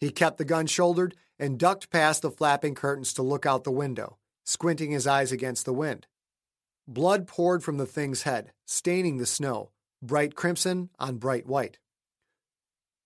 He 0.00 0.10
kept 0.10 0.38
the 0.38 0.44
gun 0.44 0.66
shouldered 0.66 1.14
and 1.38 1.60
ducked 1.60 1.90
past 1.90 2.22
the 2.22 2.30
flapping 2.32 2.74
curtains 2.74 3.12
to 3.12 3.22
look 3.22 3.46
out 3.46 3.62
the 3.62 3.70
window, 3.70 4.18
squinting 4.46 4.92
his 4.92 5.06
eyes 5.06 5.32
against 5.32 5.66
the 5.66 5.74
wind. 5.74 6.06
Blood 6.88 7.26
poured 7.26 7.62
from 7.62 7.76
the 7.76 7.84
thing's 7.84 8.22
head, 8.22 8.52
staining 8.64 9.18
the 9.18 9.26
snow, 9.26 9.72
bright 10.00 10.34
crimson 10.34 10.88
on 10.98 11.16
bright 11.16 11.46
white. 11.46 11.78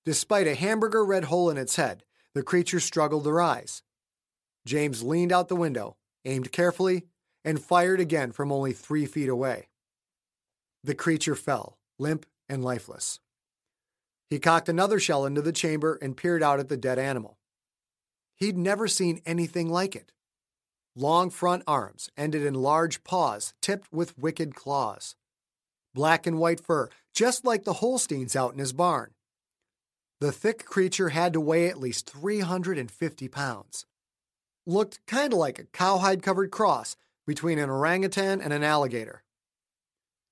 Despite 0.05 0.47
a 0.47 0.55
hamburger 0.55 1.05
red 1.05 1.25
hole 1.25 1.51
in 1.51 1.57
its 1.57 1.77
head, 1.77 2.05
the 2.35 2.43
creature 2.43 2.81
struggled 2.81 3.25
to 3.25 3.33
rise. 3.33 3.83
James 4.67 5.03
leaned 5.03 5.33
out 5.33 5.49
the 5.49 5.57
window, 5.57 5.97
aimed 6.25 6.53
carefully, 6.53 7.07
and 7.45 7.63
fired 7.63 8.01
again 8.01 8.33
from 8.33 8.53
only 8.53 8.73
three 8.73 9.07
feet 9.07 9.29
away. 9.29 9.69
The 10.85 10.95
creature 10.95 11.35
fell, 11.35 11.79
limp 11.99 12.27
and 12.49 12.63
lifeless. 12.63 13.19
He 14.29 14.39
cocked 14.39 14.69
another 14.69 15.01
shell 15.01 15.25
into 15.25 15.43
the 15.43 15.53
chamber 15.53 15.99
and 16.01 16.17
peered 16.17 16.43
out 16.43 16.61
at 16.61 16.69
the 16.69 16.77
dead 16.77 16.99
animal. 16.99 17.39
He'd 18.37 18.57
never 18.57 18.87
seen 18.87 19.21
anything 19.27 19.69
like 19.69 19.97
it. 19.97 20.13
Long 21.01 21.31
front 21.31 21.63
arms 21.67 22.11
ended 22.15 22.45
in 22.45 22.53
large 22.53 23.03
paws 23.05 23.55
tipped 23.63 23.91
with 23.91 24.19
wicked 24.19 24.55
claws. 24.55 25.17
Black 25.95 26.27
and 26.27 26.39
white 26.39 26.61
fur, 26.61 26.91
just 27.15 27.43
like 27.43 27.65
the 27.65 27.73
Holsteins 27.73 28.37
out 28.37 28.53
in 28.53 28.59
his 28.59 28.75
barn. 28.75 29.13
The 30.21 30.31
thick 30.31 30.67
creature 30.67 31.09
had 31.09 31.33
to 31.33 31.41
weigh 31.41 31.69
at 31.69 31.81
least 31.81 32.11
350 32.11 33.29
pounds. 33.29 33.87
Looked 34.67 35.01
kind 35.07 35.33
of 35.33 35.39
like 35.39 35.59
a 35.59 35.65
cowhide 35.65 36.23
covered 36.23 36.51
cross 36.51 36.97
between 37.27 37.59
an 37.59 37.71
orangutan 37.71 38.43
and 38.43 38.53
an 38.53 38.63
alligator. 38.63 39.23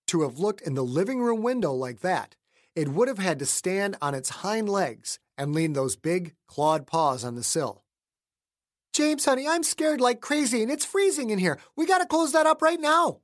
To 0.08 0.20
have 0.20 0.38
looked 0.38 0.60
in 0.60 0.75
the 0.75 0.84
living 0.84 1.22
room 1.22 1.40
window 1.40 1.72
like 1.72 2.00
that 2.00 2.37
it 2.76 2.88
would 2.88 3.08
have 3.08 3.18
had 3.18 3.38
to 3.38 3.46
stand 3.46 3.96
on 4.02 4.14
its 4.14 4.28
hind 4.28 4.68
legs 4.68 5.18
and 5.38 5.54
lean 5.54 5.72
those 5.72 5.96
big, 5.96 6.34
clawed 6.46 6.87
paws 6.87 7.25
on 7.25 7.37
the 7.37 7.42
sill. 7.42 7.84
James, 8.92 9.25
honey, 9.25 9.47
I'm 9.47 9.62
scared 9.62 10.00
like 10.00 10.21
crazy 10.21 10.62
and 10.62 10.71
it's 10.71 10.85
freezing 10.85 11.30
in 11.30 11.38
here. 11.38 11.59
We 11.76 11.87
gotta 11.87 12.07
close 12.07 12.33
that 12.33 12.47
up 12.47 12.62
right 12.62 12.80
now. 12.80 13.21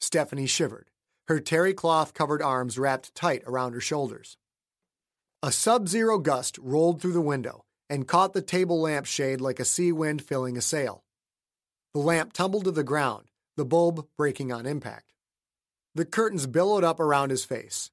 Stephanie 0.00 0.46
shivered, 0.46 0.90
her 1.28 1.38
terry 1.40 1.74
cloth 1.74 2.14
covered 2.14 2.42
arms 2.42 2.78
wrapped 2.78 3.14
tight 3.14 3.42
around 3.46 3.74
her 3.74 3.80
shoulders. 3.80 4.36
A 5.42 5.52
sub 5.52 5.88
zero 5.88 6.18
gust 6.18 6.58
rolled 6.58 7.00
through 7.00 7.12
the 7.12 7.20
window 7.20 7.64
and 7.88 8.08
caught 8.08 8.32
the 8.32 8.42
table 8.42 8.80
lamp 8.80 9.06
shade 9.06 9.40
like 9.40 9.60
a 9.60 9.64
sea 9.64 9.92
wind 9.92 10.22
filling 10.22 10.56
a 10.56 10.62
sail. 10.62 11.04
The 11.94 12.00
lamp 12.00 12.32
tumbled 12.32 12.64
to 12.64 12.70
the 12.70 12.84
ground, 12.84 13.26
the 13.56 13.64
bulb 13.64 14.06
breaking 14.16 14.52
on 14.52 14.66
impact. 14.66 15.12
The 15.94 16.04
curtains 16.04 16.46
billowed 16.46 16.84
up 16.84 16.98
around 17.00 17.30
his 17.30 17.44
face, 17.44 17.90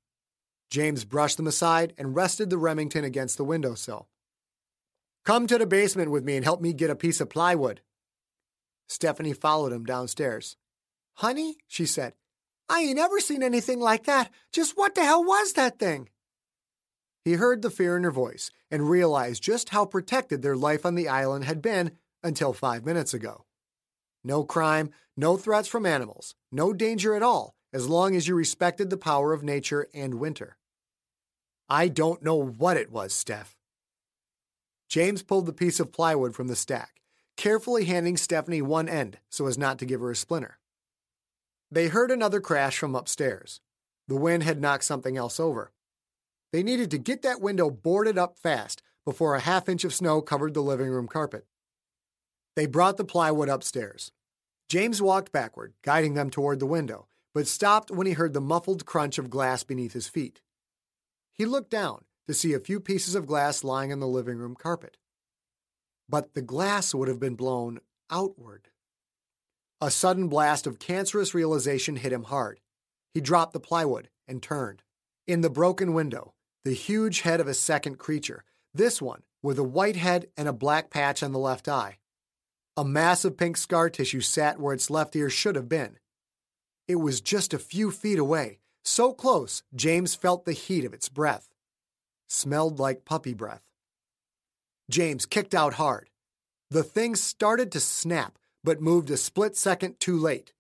James 0.70 1.04
brushed 1.04 1.38
them 1.38 1.48
aside 1.48 1.94
and 1.98 2.16
rested 2.16 2.50
the 2.50 2.58
Remington 2.58 3.04
against 3.04 3.38
the 3.38 3.44
windowsill. 3.44 4.08
Come 5.30 5.46
to 5.46 5.60
the 5.60 5.68
basement 5.68 6.10
with 6.10 6.24
me 6.24 6.38
and 6.38 6.44
help 6.44 6.60
me 6.60 6.74
get 6.74 6.90
a 6.90 6.96
piece 6.96 7.22
of 7.22 7.30
plywood. 7.30 7.82
Stephanie 8.88 9.34
followed 9.34 9.72
him 9.72 9.86
downstairs. 9.86 10.58
Honey, 11.18 11.58
she 11.68 11.86
said, 11.86 12.14
I 12.68 12.80
ain't 12.80 12.98
ever 12.98 13.20
seen 13.20 13.44
anything 13.44 13.80
like 13.80 14.06
that. 14.06 14.32
Just 14.52 14.76
what 14.76 14.96
the 14.96 15.04
hell 15.04 15.24
was 15.24 15.54
that 15.54 15.78
thing? 15.78 16.10
He 17.24 17.34
heard 17.34 17.62
the 17.62 17.70
fear 17.70 17.96
in 17.96 18.06
her 18.06 18.12
voice 18.12 18.50
and 18.72 18.90
realized 18.90 19.44
just 19.44 19.70
how 19.70 19.86
protected 19.86 20.42
their 20.42 20.56
life 20.56 20.84
on 20.84 20.96
the 20.96 21.08
island 21.08 21.46
had 21.46 21.62
been 21.62 21.92
until 22.24 22.52
five 22.52 22.84
minutes 22.84 23.14
ago. 23.14 23.46
No 24.24 24.44
crime, 24.44 24.90
no 25.16 25.38
threats 25.38 25.68
from 25.68 25.86
animals, 25.86 26.34
no 26.52 26.74
danger 26.74 27.14
at 27.14 27.22
all, 27.22 27.54
as 27.72 27.88
long 27.88 28.16
as 28.16 28.28
you 28.28 28.34
respected 28.34 28.90
the 28.90 28.98
power 28.98 29.32
of 29.32 29.44
nature 29.44 29.86
and 29.94 30.16
winter. 30.16 30.58
I 31.70 31.88
don't 31.88 32.24
know 32.24 32.44
what 32.44 32.78
it 32.78 32.92
was, 32.92 33.14
Steph. 33.14 33.59
James 34.90 35.22
pulled 35.22 35.46
the 35.46 35.54
piece 35.54 35.80
of 35.80 35.92
plywood 35.92 36.36
from 36.36 36.48
the 36.48 36.56
stack, 36.56 37.02
carefully 37.38 37.86
handing 37.86 38.18
Stephanie 38.18 38.62
one 38.62 38.90
end 38.90 39.20
so 39.30 39.46
as 39.46 39.58
not 39.58 39.78
to 39.78 39.86
give 39.86 40.02
her 40.02 40.10
a 40.10 40.16
splinter. 40.16 40.58
They 41.72 41.88
heard 41.88 42.10
another 42.10 42.42
crash 42.42 42.80
from 42.80 42.96
upstairs. 42.96 43.62
The 44.08 44.16
wind 44.16 44.42
had 44.42 44.60
knocked 44.60 44.84
something 44.84 45.16
else 45.16 45.40
over. 45.40 45.72
They 46.52 46.64
needed 46.64 46.90
to 46.92 46.98
get 46.98 47.22
that 47.22 47.40
window 47.40 47.70
boarded 47.70 48.18
up 48.18 48.40
fast 48.40 48.82
before 49.06 49.36
a 49.36 49.40
half 49.40 49.70
inch 49.70 49.84
of 49.84 49.94
snow 49.94 50.22
covered 50.22 50.56
the 50.56 50.62
living 50.62 50.90
room 50.90 51.08
carpet. 51.08 51.46
They 52.56 52.66
brought 52.66 52.98
the 52.98 53.06
plywood 53.06 53.48
upstairs. 53.48 54.12
James 54.68 55.02
walked 55.02 55.32
backward, 55.32 55.74
guiding 55.84 56.16
them 56.16 56.32
toward 56.32 56.60
the 56.60 56.66
window, 56.66 57.08
but 57.36 57.48
stopped 57.48 57.92
when 57.92 58.08
he 58.08 58.14
heard 58.14 58.34
the 58.34 58.42
muffled 58.42 58.88
crunch 58.88 59.20
of 59.20 59.30
glass 59.30 59.64
beneath 59.64 59.94
his 59.94 60.08
feet. 60.08 60.42
He 61.32 61.46
looked 61.46 61.70
down 61.70 62.06
to 62.30 62.36
see 62.36 62.54
a 62.54 62.60
few 62.60 62.80
pieces 62.80 63.16
of 63.16 63.26
glass 63.26 63.64
lying 63.64 63.92
on 63.92 64.00
the 64.00 64.06
living 64.06 64.38
room 64.38 64.54
carpet. 64.54 64.98
But 66.08 66.36
the 66.36 66.44
glass 66.44 66.94
would 66.94 67.08
have 67.08 67.20
been 67.20 67.34
blown 67.34 67.80
outward. 68.12 68.68
A 69.82 69.90
sudden 69.90 70.28
blast 70.28 70.68
of 70.68 70.78
cancerous 70.78 71.34
realization 71.34 71.96
hit 71.96 72.14
him 72.14 72.26
hard. 72.26 72.60
He 73.16 73.20
dropped 73.20 73.54
the 73.54 73.60
plywood 73.60 74.10
and 74.28 74.44
turned. 74.44 74.84
In 75.26 75.42
the 75.42 75.50
broken 75.50 75.96
window, 75.96 76.36
the 76.64 76.74
huge 76.74 77.22
head 77.22 77.40
of 77.40 77.48
a 77.48 77.56
second 77.56 77.98
creature, 77.98 78.44
this 78.76 79.02
one 79.02 79.24
with 79.42 79.58
a 79.58 79.64
white 79.64 79.96
head 79.96 80.28
and 80.38 80.48
a 80.48 80.54
black 80.54 80.92
patch 80.92 81.24
on 81.24 81.32
the 81.32 81.40
left 81.40 81.68
eye. 81.68 81.98
A 82.78 82.86
mass 82.86 83.26
of 83.26 83.38
pink 83.38 83.58
scar 83.58 83.90
tissue 83.90 84.22
sat 84.22 84.60
where 84.60 84.76
its 84.76 84.92
left 84.92 85.16
ear 85.16 85.32
should 85.32 85.56
have 85.56 85.68
been. 85.68 85.98
It 86.88 86.98
was 86.98 87.22
just 87.22 87.56
a 87.56 87.58
few 87.58 87.90
feet 87.90 88.20
away, 88.20 88.60
so 88.84 89.14
close 89.14 89.64
James 89.74 90.14
felt 90.14 90.46
the 90.46 90.54
heat 90.54 90.86
of 90.86 90.94
its 90.94 91.10
breath. 91.10 91.49
Smelled 92.30 92.80
like 92.80 93.06
puppy 93.06 93.34
breath. 93.34 93.64
James 94.90 95.26
kicked 95.26 95.56
out 95.56 95.74
hard. 95.74 96.10
The 96.70 96.84
thing 96.84 97.16
started 97.16 97.72
to 97.72 97.80
snap, 97.80 98.38
but 98.64 98.82
moved 98.82 99.10
a 99.10 99.18
split 99.18 99.58
second 99.58 100.00
too 100.00 100.18
late. 100.18 100.54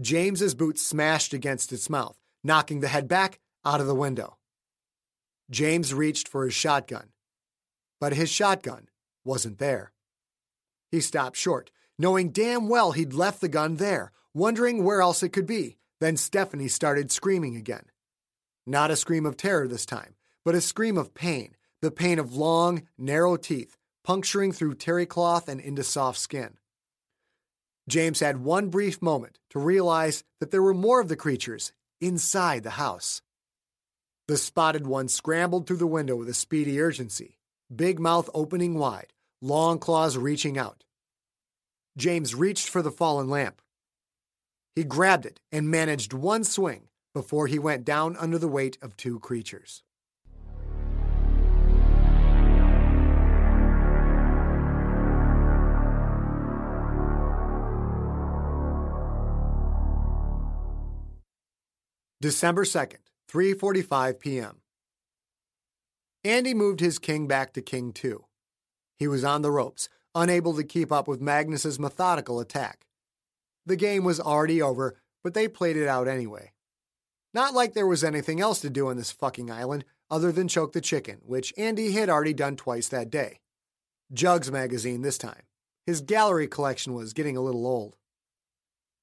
James's 0.00 0.54
boot 0.54 0.78
smashed 0.78 1.32
against 1.32 1.72
its 1.72 1.88
mouth, 1.88 2.18
knocking 2.42 2.80
the 2.80 2.88
head 2.88 3.06
back 3.06 3.38
out 3.64 3.80
of 3.80 3.86
the 3.86 3.94
window. 3.94 4.36
James 5.48 5.94
reached 5.94 6.26
for 6.26 6.44
his 6.44 6.54
shotgun, 6.54 7.10
but 8.00 8.12
his 8.14 8.30
shotgun 8.30 8.88
wasn't 9.24 9.58
there. 9.58 9.92
He 10.90 11.00
stopped 11.00 11.36
short, 11.36 11.70
knowing 11.98 12.30
damn 12.30 12.68
well 12.68 12.92
he'd 12.92 13.12
left 13.12 13.40
the 13.40 13.48
gun 13.48 13.76
there, 13.76 14.10
wondering 14.34 14.82
where 14.82 15.00
else 15.00 15.22
it 15.22 15.28
could 15.28 15.46
be. 15.46 15.76
Then 16.00 16.16
Stephanie 16.16 16.68
started 16.68 17.12
screaming 17.12 17.56
again. 17.56 17.84
Not 18.66 18.90
a 18.90 18.96
scream 18.96 19.26
of 19.26 19.36
terror 19.36 19.68
this 19.68 19.86
time, 19.86 20.14
but 20.44 20.54
a 20.54 20.60
scream 20.60 20.96
of 20.96 21.14
pain, 21.14 21.54
the 21.82 21.90
pain 21.90 22.18
of 22.18 22.34
long, 22.34 22.82
narrow 22.98 23.36
teeth 23.36 23.76
puncturing 24.04 24.52
through 24.52 24.74
terry 24.74 25.06
cloth 25.06 25.48
and 25.48 25.60
into 25.60 25.82
soft 25.84 26.18
skin. 26.18 26.56
James 27.88 28.20
had 28.20 28.44
one 28.44 28.68
brief 28.68 29.02
moment 29.02 29.38
to 29.50 29.58
realize 29.58 30.24
that 30.38 30.50
there 30.50 30.62
were 30.62 30.74
more 30.74 31.00
of 31.00 31.08
the 31.08 31.16
creatures 31.16 31.72
inside 32.00 32.62
the 32.62 32.70
house. 32.70 33.20
The 34.28 34.36
spotted 34.36 34.86
one 34.86 35.08
scrambled 35.08 35.66
through 35.66 35.78
the 35.78 35.86
window 35.86 36.16
with 36.16 36.28
a 36.28 36.34
speedy 36.34 36.80
urgency, 36.80 37.38
big 37.74 37.98
mouth 37.98 38.30
opening 38.32 38.74
wide, 38.78 39.12
long 39.42 39.78
claws 39.78 40.16
reaching 40.16 40.56
out. 40.56 40.84
James 41.96 42.34
reached 42.34 42.68
for 42.68 42.82
the 42.82 42.92
fallen 42.92 43.28
lamp. 43.28 43.60
He 44.76 44.84
grabbed 44.84 45.26
it 45.26 45.40
and 45.50 45.68
managed 45.68 46.12
one 46.12 46.44
swing 46.44 46.88
before 47.12 47.48
he 47.48 47.58
went 47.58 47.84
down 47.84 48.16
under 48.16 48.38
the 48.38 48.48
weight 48.48 48.78
of 48.80 48.96
two 48.96 49.18
creatures. 49.18 49.82
December 62.22 62.64
2nd, 62.64 62.98
3:45 63.32 64.20
p.m. 64.20 64.60
Andy 66.22 66.52
moved 66.52 66.80
his 66.80 66.98
king 66.98 67.26
back 67.26 67.54
to 67.54 67.62
king 67.62 67.94
2. 67.94 68.22
He 68.98 69.08
was 69.08 69.24
on 69.24 69.40
the 69.40 69.50
ropes, 69.50 69.88
unable 70.14 70.54
to 70.54 70.62
keep 70.62 70.92
up 70.92 71.08
with 71.08 71.22
Magnus's 71.22 71.78
methodical 71.78 72.38
attack. 72.38 72.84
The 73.64 73.76
game 73.76 74.04
was 74.04 74.20
already 74.20 74.60
over, 74.60 74.96
but 75.24 75.32
they 75.32 75.48
played 75.48 75.78
it 75.78 75.88
out 75.88 76.08
anyway. 76.08 76.52
Not 77.32 77.54
like 77.54 77.72
there 77.72 77.86
was 77.86 78.04
anything 78.04 78.38
else 78.38 78.60
to 78.60 78.68
do 78.68 78.88
on 78.88 78.98
this 78.98 79.12
fucking 79.12 79.50
island 79.50 79.86
other 80.10 80.30
than 80.30 80.46
choke 80.46 80.72
the 80.72 80.82
chicken, 80.82 81.20
which 81.24 81.54
Andy 81.56 81.92
had 81.92 82.10
already 82.10 82.34
done 82.34 82.56
twice 82.56 82.88
that 82.88 83.08
day. 83.08 83.40
Jugs 84.12 84.52
magazine 84.52 85.00
this 85.00 85.16
time. 85.16 85.44
His 85.86 86.02
gallery 86.02 86.48
collection 86.48 86.92
was 86.92 87.14
getting 87.14 87.38
a 87.38 87.40
little 87.40 87.66
old. 87.66 87.96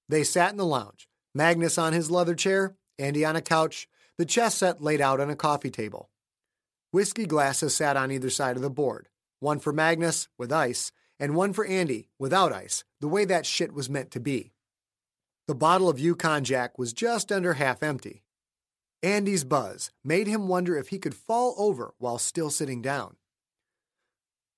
They 0.08 0.24
sat 0.24 0.52
in 0.52 0.58
the 0.58 0.66
lounge, 0.66 1.08
Magnus 1.34 1.80
on 1.80 1.94
his 1.94 2.12
leather 2.12 2.36
chair, 2.36 2.76
Andy 3.00 3.24
on 3.24 3.36
a 3.36 3.42
couch, 3.42 3.88
the 4.18 4.26
chess 4.26 4.56
set 4.56 4.82
laid 4.82 5.02
out 5.02 5.20
on 5.20 5.30
a 5.30 5.36
coffee 5.36 5.70
table. 5.70 6.10
Whiskey 6.92 7.26
glasses 7.26 7.76
sat 7.76 7.98
on 7.98 8.12
either 8.12 8.30
side 8.30 8.56
of 8.56 8.62
the 8.62 8.70
board, 8.70 9.10
one 9.40 9.60
for 9.60 9.74
Magnus, 9.74 10.30
with 10.38 10.52
ice, 10.52 10.92
and 11.20 11.36
one 11.36 11.54
for 11.54 11.66
Andy, 11.66 12.10
without 12.18 12.54
ice, 12.54 12.84
the 13.00 13.08
way 13.08 13.26
that 13.26 13.46
shit 13.46 13.74
was 13.74 13.90
meant 13.90 14.12
to 14.12 14.20
be. 14.20 14.54
The 15.48 15.56
bottle 15.56 15.90
of 15.90 16.00
Yukon 16.00 16.44
Jack 16.44 16.78
was 16.78 16.94
just 16.94 17.32
under 17.32 17.54
half 17.54 17.84
empty. 17.84 18.24
Andy's 19.04 19.44
buzz 19.44 19.92
made 20.04 20.28
him 20.28 20.48
wonder 20.48 20.78
if 20.78 20.90
he 20.90 21.00
could 21.00 21.16
fall 21.16 21.56
over 21.58 21.94
while 22.00 22.18
still 22.18 22.50
sitting 22.50 22.82
down. 22.82 23.16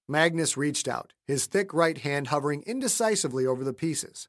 Magnus 0.07 0.57
reached 0.57 0.87
out, 0.87 1.13
his 1.27 1.45
thick 1.45 1.73
right 1.73 1.97
hand 1.97 2.27
hovering 2.27 2.63
indecisively 2.65 3.45
over 3.45 3.63
the 3.63 3.73
pieces. 3.73 4.27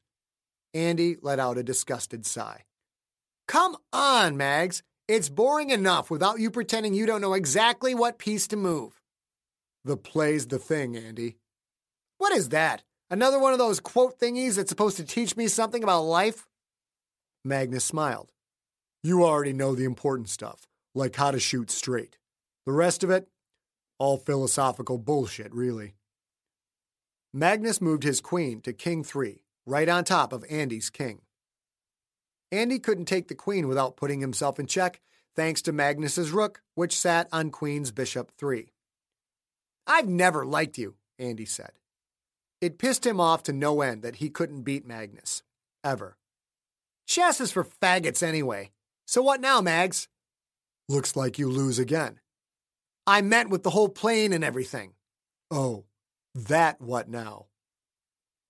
Andy 0.74 1.16
let 1.22 1.38
out 1.38 1.56
a 1.56 1.62
disgusted 1.62 2.26
sigh. 2.26 2.64
Come 3.50 3.78
on, 3.92 4.36
Mags. 4.36 4.84
It's 5.08 5.28
boring 5.28 5.70
enough 5.70 6.08
without 6.08 6.38
you 6.38 6.52
pretending 6.52 6.94
you 6.94 7.04
don't 7.04 7.20
know 7.20 7.34
exactly 7.34 7.96
what 7.96 8.16
piece 8.16 8.46
to 8.46 8.56
move. 8.56 9.02
The 9.84 9.96
play's 9.96 10.46
the 10.46 10.60
thing, 10.60 10.96
Andy. 10.96 11.36
What 12.18 12.32
is 12.32 12.50
that? 12.50 12.84
Another 13.10 13.40
one 13.40 13.52
of 13.52 13.58
those 13.58 13.80
quote 13.80 14.20
thingies 14.20 14.54
that's 14.54 14.68
supposed 14.68 14.98
to 14.98 15.04
teach 15.04 15.36
me 15.36 15.48
something 15.48 15.82
about 15.82 16.02
life? 16.02 16.46
Magnus 17.44 17.84
smiled. 17.84 18.30
You 19.02 19.24
already 19.24 19.52
know 19.52 19.74
the 19.74 19.82
important 19.82 20.28
stuff, 20.28 20.68
like 20.94 21.16
how 21.16 21.32
to 21.32 21.40
shoot 21.40 21.72
straight. 21.72 22.18
The 22.66 22.72
rest 22.72 23.02
of 23.02 23.10
it, 23.10 23.26
all 23.98 24.16
philosophical 24.16 24.96
bullshit, 24.96 25.52
really. 25.52 25.96
Magnus 27.34 27.80
moved 27.80 28.04
his 28.04 28.20
queen 28.20 28.60
to 28.60 28.72
king 28.72 29.02
3, 29.02 29.42
right 29.66 29.88
on 29.88 30.04
top 30.04 30.32
of 30.32 30.44
Andy's 30.48 30.88
king. 30.88 31.22
Andy 32.52 32.78
couldn't 32.78 33.04
take 33.04 33.28
the 33.28 33.34
queen 33.34 33.68
without 33.68 33.96
putting 33.96 34.20
himself 34.20 34.58
in 34.58 34.66
check, 34.66 35.00
thanks 35.36 35.62
to 35.62 35.72
Magnus's 35.72 36.32
rook, 36.32 36.62
which 36.74 36.98
sat 36.98 37.28
on 37.32 37.50
queen's 37.50 37.92
bishop 37.92 38.32
3. 38.36 38.72
I've 39.86 40.08
never 40.08 40.44
liked 40.44 40.78
you, 40.78 40.96
Andy 41.18 41.44
said. 41.44 41.72
It 42.60 42.78
pissed 42.78 43.06
him 43.06 43.20
off 43.20 43.42
to 43.44 43.52
no 43.52 43.80
end 43.80 44.02
that 44.02 44.16
he 44.16 44.28
couldn't 44.28 44.62
beat 44.62 44.86
Magnus. 44.86 45.42
Ever. 45.82 46.16
Chess 47.06 47.40
is 47.40 47.52
for 47.52 47.64
faggots 47.64 48.22
anyway. 48.22 48.70
So 49.06 49.22
what 49.22 49.40
now, 49.40 49.60
Mags? 49.60 50.08
Looks 50.88 51.16
like 51.16 51.38
you 51.38 51.48
lose 51.48 51.78
again. 51.78 52.20
I 53.06 53.22
meant 53.22 53.50
with 53.50 53.62
the 53.62 53.70
whole 53.70 53.88
plane 53.88 54.32
and 54.32 54.44
everything. 54.44 54.92
Oh, 55.50 55.84
that 56.34 56.80
what 56.80 57.08
now? 57.08 57.46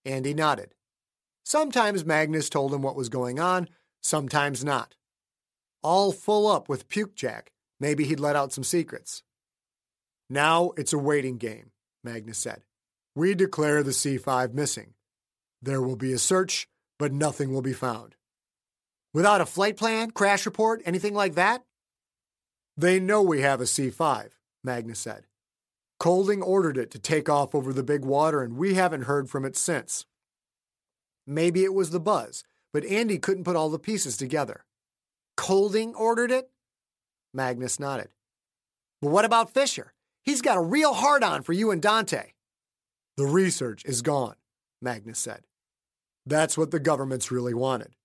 Andy 0.05 0.35
nodded. 0.35 0.75
Sometimes 1.45 2.05
Magnus 2.05 2.51
told 2.51 2.75
him 2.75 2.83
what 2.83 2.97
was 2.97 3.09
going 3.09 3.39
on, 3.39 3.69
sometimes 4.01 4.65
not. 4.65 4.95
All 5.83 6.13
full 6.13 6.47
up 6.47 6.69
with 6.69 6.89
Puke 6.89 7.15
Jack, 7.15 7.53
maybe 7.79 8.05
he'd 8.05 8.21
let 8.21 8.37
out 8.37 8.53
some 8.53 8.65
secrets. 8.65 9.23
Now 10.29 10.73
it's 10.77 10.93
a 10.93 10.99
waiting 10.99 11.39
game, 11.39 11.71
Magnus 12.05 12.39
said. 12.39 12.63
We 13.15 13.35
declare 13.35 13.83
the 13.83 13.91
C5 13.91 14.55
missing. 14.55 14.95
There 15.63 15.83
will 15.83 15.97
be 15.97 16.13
a 16.13 16.19
search, 16.19 16.69
but 16.99 17.13
nothing 17.13 17.53
will 17.53 17.63
be 17.63 17.73
found. 17.73 18.15
Without 19.13 19.41
a 19.41 19.47
flight 19.47 19.77
plan, 19.77 20.13
crash 20.13 20.47
report, 20.47 20.83
anything 20.85 21.15
like 21.15 21.35
that? 21.35 21.65
They 22.77 23.01
know 23.01 23.23
we 23.23 23.41
have 23.41 23.61
a 23.61 23.65
C5, 23.65 24.31
Magnus 24.63 25.01
said. 25.01 25.27
Colding 25.99 26.43
ordered 26.43 26.79
it 26.79 26.91
to 26.93 26.99
take 26.99 27.29
off 27.29 27.55
over 27.55 27.73
the 27.73 27.83
big 27.83 28.05
water, 28.05 28.43
and 28.43 28.57
we 28.57 28.75
haven't 28.75 29.03
heard 29.03 29.29
from 29.29 29.45
it 29.45 29.57
since. 29.57 30.07
Maybe 31.27 31.65
it 31.65 31.75
was 31.75 31.91
the 31.91 32.01
buzz, 32.01 32.45
but 32.73 32.85
Andy 32.85 33.19
couldn't 33.19 33.45
put 33.45 33.57
all 33.57 33.71
the 33.71 33.79
pieces 33.79 34.17
together. 34.17 34.65
Colding 35.37 35.95
ordered 35.95 36.31
it? 36.31 36.51
Magnus 37.33 37.81
nodded. 37.81 38.09
But 39.01 39.11
what 39.11 39.25
about 39.25 39.55
Fisher? 39.55 39.93
He's 40.23 40.43
got 40.43 40.59
a 40.59 40.63
real 40.63 40.95
hard 40.95 41.25
on 41.25 41.43
for 41.43 41.53
you 41.53 41.71
and 41.71 41.81
Dante. 41.81 42.33
The 43.17 43.27
research 43.27 43.85
is 43.85 44.03
gone, 44.03 44.37
Magnus 44.81 45.19
said. 45.19 45.43
That's 46.27 46.59
what 46.59 46.71
the 46.71 46.81
government's 46.81 47.31
really 47.31 47.55
wanted. 47.55 47.97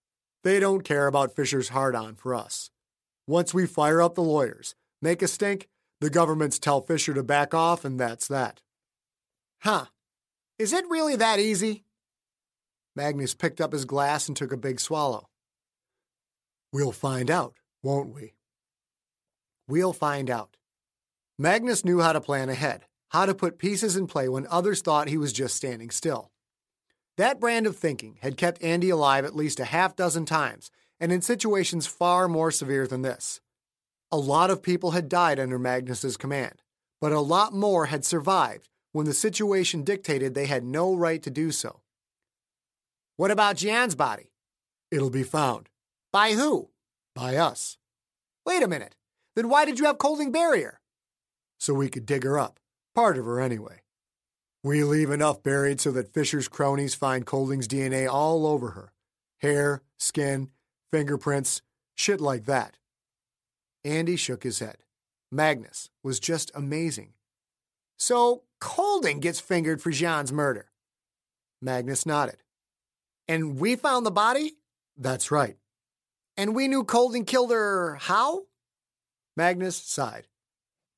They 0.44 0.60
don't 0.60 0.84
care 0.84 1.08
about 1.08 1.36
Fisher's 1.36 1.70
hard 1.70 1.96
on 1.96 2.16
for 2.16 2.36
us. 2.36 2.70
Once 3.28 3.54
we 3.54 3.66
fire 3.66 4.02
up 4.02 4.16
the 4.16 4.22
lawyers, 4.22 4.76
make 5.02 5.22
a 5.22 5.28
stink, 5.28 5.68
the 6.02 6.10
governments 6.10 6.60
tell 6.60 6.82
Fisher 6.82 7.14
to 7.14 7.24
back 7.24 7.54
off, 7.54 7.84
and 7.84 8.00
that's 8.00 8.28
that. 8.28 8.62
Huh. 9.62 9.86
Is 10.60 10.74
it 10.74 10.86
really 10.90 11.16
that 11.16 11.40
easy? 11.40 11.85
Magnus 12.96 13.34
picked 13.34 13.60
up 13.60 13.74
his 13.74 13.86
glass 13.86 14.28
and 14.28 14.38
took 14.38 14.54
a 14.54 14.58
big 14.58 14.80
swallow. 14.80 15.28
We'll 16.72 16.92
find 16.92 17.30
out, 17.30 17.56
won't 17.84 18.14
we? 18.14 18.34
We'll 19.68 19.94
find 19.94 20.30
out. 20.30 20.58
Magnus 21.38 21.84
knew 21.84 22.00
how 22.00 22.14
to 22.14 22.22
plan 22.22 22.50
ahead, 22.50 22.86
how 23.10 23.26
to 23.26 23.34
put 23.34 23.58
pieces 23.58 23.98
in 23.98 24.08
play 24.08 24.30
when 24.30 24.48
others 24.48 24.82
thought 24.82 25.10
he 25.10 25.18
was 25.18 25.34
just 25.34 25.56
standing 25.56 25.90
still. 25.90 26.32
That 27.18 27.40
brand 27.40 27.68
of 27.68 27.76
thinking 27.76 28.18
had 28.22 28.38
kept 28.38 28.64
Andy 28.64 28.90
alive 28.90 29.26
at 29.26 29.36
least 29.36 29.60
a 29.60 29.66
half 29.66 29.96
dozen 29.96 30.26
times, 30.26 30.72
and 31.00 31.12
in 31.12 31.22
situations 31.22 31.88
far 31.88 32.28
more 32.28 32.52
severe 32.52 32.88
than 32.88 33.02
this. 33.02 33.42
A 34.12 34.18
lot 34.18 34.50
of 34.50 34.64
people 34.64 34.92
had 34.92 35.10
died 35.10 35.40
under 35.40 35.60
Magnus's 35.60 36.16
command, 36.16 36.62
but 37.02 37.12
a 37.12 37.20
lot 37.20 37.54
more 37.54 37.88
had 37.88 38.06
survived 38.06 38.70
when 38.94 39.06
the 39.06 39.14
situation 39.14 39.84
dictated 39.84 40.34
they 40.34 40.46
had 40.46 40.64
no 40.64 40.96
right 40.96 41.22
to 41.24 41.30
do 41.30 41.52
so. 41.52 41.82
What 43.18 43.32
about 43.32 43.56
Jian's 43.56 43.96
body? 43.96 44.32
It'll 44.92 45.10
be 45.10 45.24
found. 45.24 45.70
By 46.12 46.34
who? 46.34 46.70
By 47.14 47.38
us. 47.38 47.78
Wait 48.46 48.62
a 48.62 48.68
minute. 48.68 48.96
Then 49.36 49.48
why 49.50 49.66
did 49.66 49.80
you 49.80 49.86
have 49.86 49.98
Colding 49.98 50.32
Barrier? 50.32 50.80
So 51.58 51.74
we 51.74 51.90
could 51.90 52.06
dig 52.06 52.24
her 52.24 52.38
up. 52.38 52.60
Part 52.94 53.18
of 53.18 53.26
her, 53.26 53.40
anyway. 53.40 53.82
We 54.64 54.84
leave 54.84 55.12
enough 55.12 55.44
buried 55.44 55.80
so 55.80 55.92
that 55.92 56.14
Fisher's 56.14 56.48
cronies 56.48 56.96
find 56.96 57.26
Colding's 57.26 57.68
DNA 57.68 58.12
all 58.12 58.46
over 58.48 58.72
her 58.72 58.92
hair, 59.40 59.84
skin, 60.00 60.50
fingerprints, 60.92 61.62
shit 61.96 62.20
like 62.20 62.46
that. 62.46 62.78
Andy 63.84 64.16
shook 64.16 64.44
his 64.44 64.60
head. 64.60 64.78
Magnus 65.32 65.90
was 66.04 66.20
just 66.20 66.52
amazing. 66.56 67.14
So 67.98 68.44
Colding 68.60 69.20
gets 69.20 69.40
fingered 69.40 69.82
for 69.82 69.92
Jian's 69.92 70.34
murder. 70.34 70.72
Magnus 71.62 72.06
nodded. 72.06 72.38
And 73.28 73.60
we 73.60 73.76
found 73.76 74.06
the 74.06 74.12
body? 74.12 74.54
That's 74.98 75.32
right. 75.32 75.58
And 76.38 76.56
we 76.56 76.68
knew 76.68 76.84
Colding 76.84 77.26
killed 77.26 77.52
her 77.52 77.96
how? 77.96 78.44
Magnus 79.36 79.78
sighed. 79.78 80.28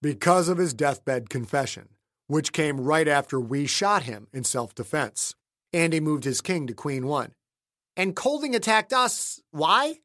Because 0.01 0.49
of 0.49 0.57
his 0.57 0.73
deathbed 0.73 1.29
confession, 1.29 1.89
which 2.27 2.53
came 2.53 2.81
right 2.81 3.07
after 3.07 3.39
we 3.39 3.65
shot 3.65 4.03
him 4.03 4.27
in 4.33 4.43
self 4.43 4.75
defense. 4.75 5.35
Andy 5.73 5.99
moved 5.99 6.23
his 6.23 6.41
king 6.41 6.67
to 6.67 6.73
Queen 6.73 7.07
1. 7.07 7.31
And 7.95 8.15
Colding 8.15 8.55
attacked 8.55 8.93
us. 8.93 9.41
Why? 9.51 9.95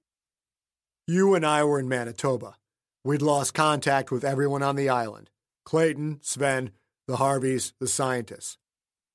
You 1.06 1.34
and 1.34 1.44
I 1.44 1.64
were 1.64 1.78
in 1.78 1.88
Manitoba. 1.88 2.56
We'd 3.04 3.22
lost 3.22 3.54
contact 3.54 4.10
with 4.10 4.24
everyone 4.24 4.62
on 4.62 4.76
the 4.76 4.88
island 4.88 5.28
Clayton, 5.64 6.20
Sven, 6.22 6.70
the 7.06 7.16
Harveys, 7.16 7.74
the 7.80 7.88
scientists. 7.88 8.58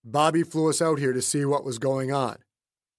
Bobby 0.03 0.43
flew 0.43 0.69
us 0.69 0.81
out 0.81 0.99
here 0.99 1.13
to 1.13 1.21
see 1.21 1.43
what 1.45 1.65
was 1.65 1.79
going 1.79 2.11
on. 2.11 2.37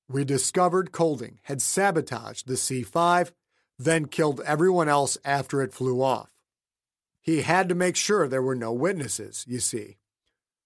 We 0.09 0.25
discovered 0.25 0.90
Colding 0.90 1.38
had 1.42 1.61
sabotaged 1.61 2.47
the 2.47 2.57
C 2.57 2.83
5, 2.83 3.33
then 3.79 4.07
killed 4.07 4.40
everyone 4.47 4.88
else 4.88 5.18
after 5.25 5.61
it 5.61 5.75
flew 5.75 6.03
off. 6.03 6.31
He 7.21 7.42
had 7.42 7.68
to 7.68 7.75
make 7.75 7.94
sure 7.94 8.27
there 8.27 8.42
were 8.42 8.55
no 8.55 8.73
witnesses, 8.73 9.44
you 9.47 9.61
see. 9.61 9.99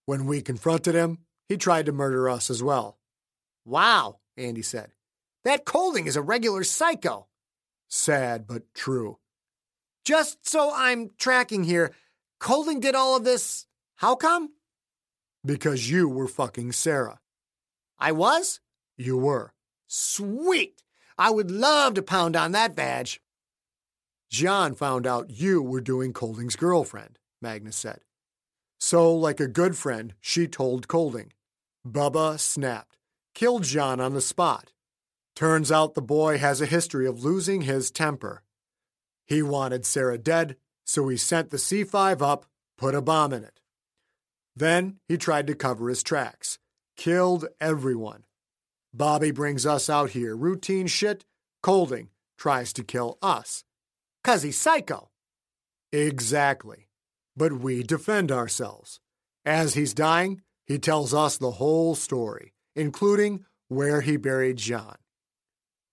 When 0.07 0.26
we 0.26 0.42
confronted 0.42 0.94
him, 0.94 1.18
he 1.48 1.57
tried 1.57 1.87
to 1.87 1.92
murder 1.92 2.28
us 2.28 2.50
as 2.50 2.62
well. 2.62 2.98
Wow, 3.64 4.20
Andy 4.37 4.62
said. 4.62 4.92
That 5.44 5.64
Colding 5.64 6.07
is 6.07 6.16
a 6.16 6.22
regular 6.22 6.62
psycho. 6.62 7.26
Sad, 7.88 8.46
but 8.46 8.72
true. 8.74 9.18
Just 10.05 10.48
so 10.48 10.72
I'm 10.74 11.11
tracking 11.18 11.64
here, 11.64 11.92
Colding 12.38 12.81
did 12.81 12.94
all 12.94 13.16
of 13.16 13.24
this. 13.24 13.66
How 13.96 14.14
come? 14.14 14.50
Because 15.44 15.90
you 15.90 16.09
were 16.09 16.28
fucking 16.28 16.72
Sarah. 16.72 17.20
I 17.98 18.12
was? 18.12 18.61
You 18.96 19.16
were. 19.16 19.52
Sweet! 19.87 20.83
I 21.18 21.31
would 21.31 21.50
love 21.50 21.94
to 21.94 22.02
pound 22.02 22.37
on 22.37 22.52
that 22.52 22.74
badge. 22.74 23.20
Jian 24.31 24.76
found 24.76 25.07
out 25.07 25.31
you 25.31 25.62
were 25.62 25.81
doing 25.81 26.12
Colding's 26.12 26.57
girlfriend, 26.57 27.18
Magnus 27.42 27.76
said. 27.76 28.00
So, 28.81 29.14
like 29.14 29.38
a 29.38 29.46
good 29.46 29.76
friend, 29.76 30.14
she 30.20 30.48
told 30.48 30.88
Colding. 30.88 31.33
Bubba 31.87 32.38
snapped, 32.38 32.96
killed 33.35 33.64
Jian 33.64 34.00
on 34.00 34.14
the 34.14 34.20
spot. 34.20 34.72
Turns 35.35 35.70
out 35.70 35.94
the 35.94 36.02
boy 36.02 36.38
has 36.38 36.61
a 36.61 36.66
history 36.66 37.07
of 37.07 37.24
losing 37.24 37.62
his 37.62 37.90
temper. 37.90 38.42
He 39.26 39.42
wanted 39.42 39.87
Sarah 39.87 40.18
dead, 40.18 40.57
so 40.85 41.09
he 41.09 41.16
sent 41.16 41.50
the 41.50 41.59
C 41.59 41.85
5 41.85 42.22
up, 42.22 42.46
put 42.76 42.94
a 42.94 43.02
bomb 43.02 43.33
in 43.33 43.44
it. 43.44 43.61
Then 44.55 44.98
he 45.09 45.16
tried 45.16 45.46
to 45.46 45.55
cover 45.55 45.88
his 45.88 46.02
tracks, 46.02 46.59
killed 46.96 47.46
everyone. 47.61 48.24
Bobby 48.94 49.31
brings 49.31 49.64
us 49.64 49.88
out 49.88 50.11
here, 50.11 50.37
routine 50.37 50.87
shit. 50.87 51.24
Colding 51.62 52.09
tries 52.37 52.72
to 52.74 52.85
kill 52.85 53.18
us. 53.22 53.64
Cause 54.22 54.42
he's 54.42 54.61
psycho. 54.61 55.11
Exactly. 55.92 56.88
But 57.37 57.52
we 57.52 57.83
defend 57.83 58.31
ourselves. 58.31 59.00
As 59.44 59.74
he's 59.74 59.94
dying, 59.94 60.42
he 60.66 60.78
tells 60.78 61.14
us 61.14 61.38
the 61.38 61.52
whole 61.52 61.94
story, 61.94 62.52
including 62.76 63.44
where 63.68 64.02
he 64.02 64.16
buried 64.16 64.59
Jian. 64.59 64.96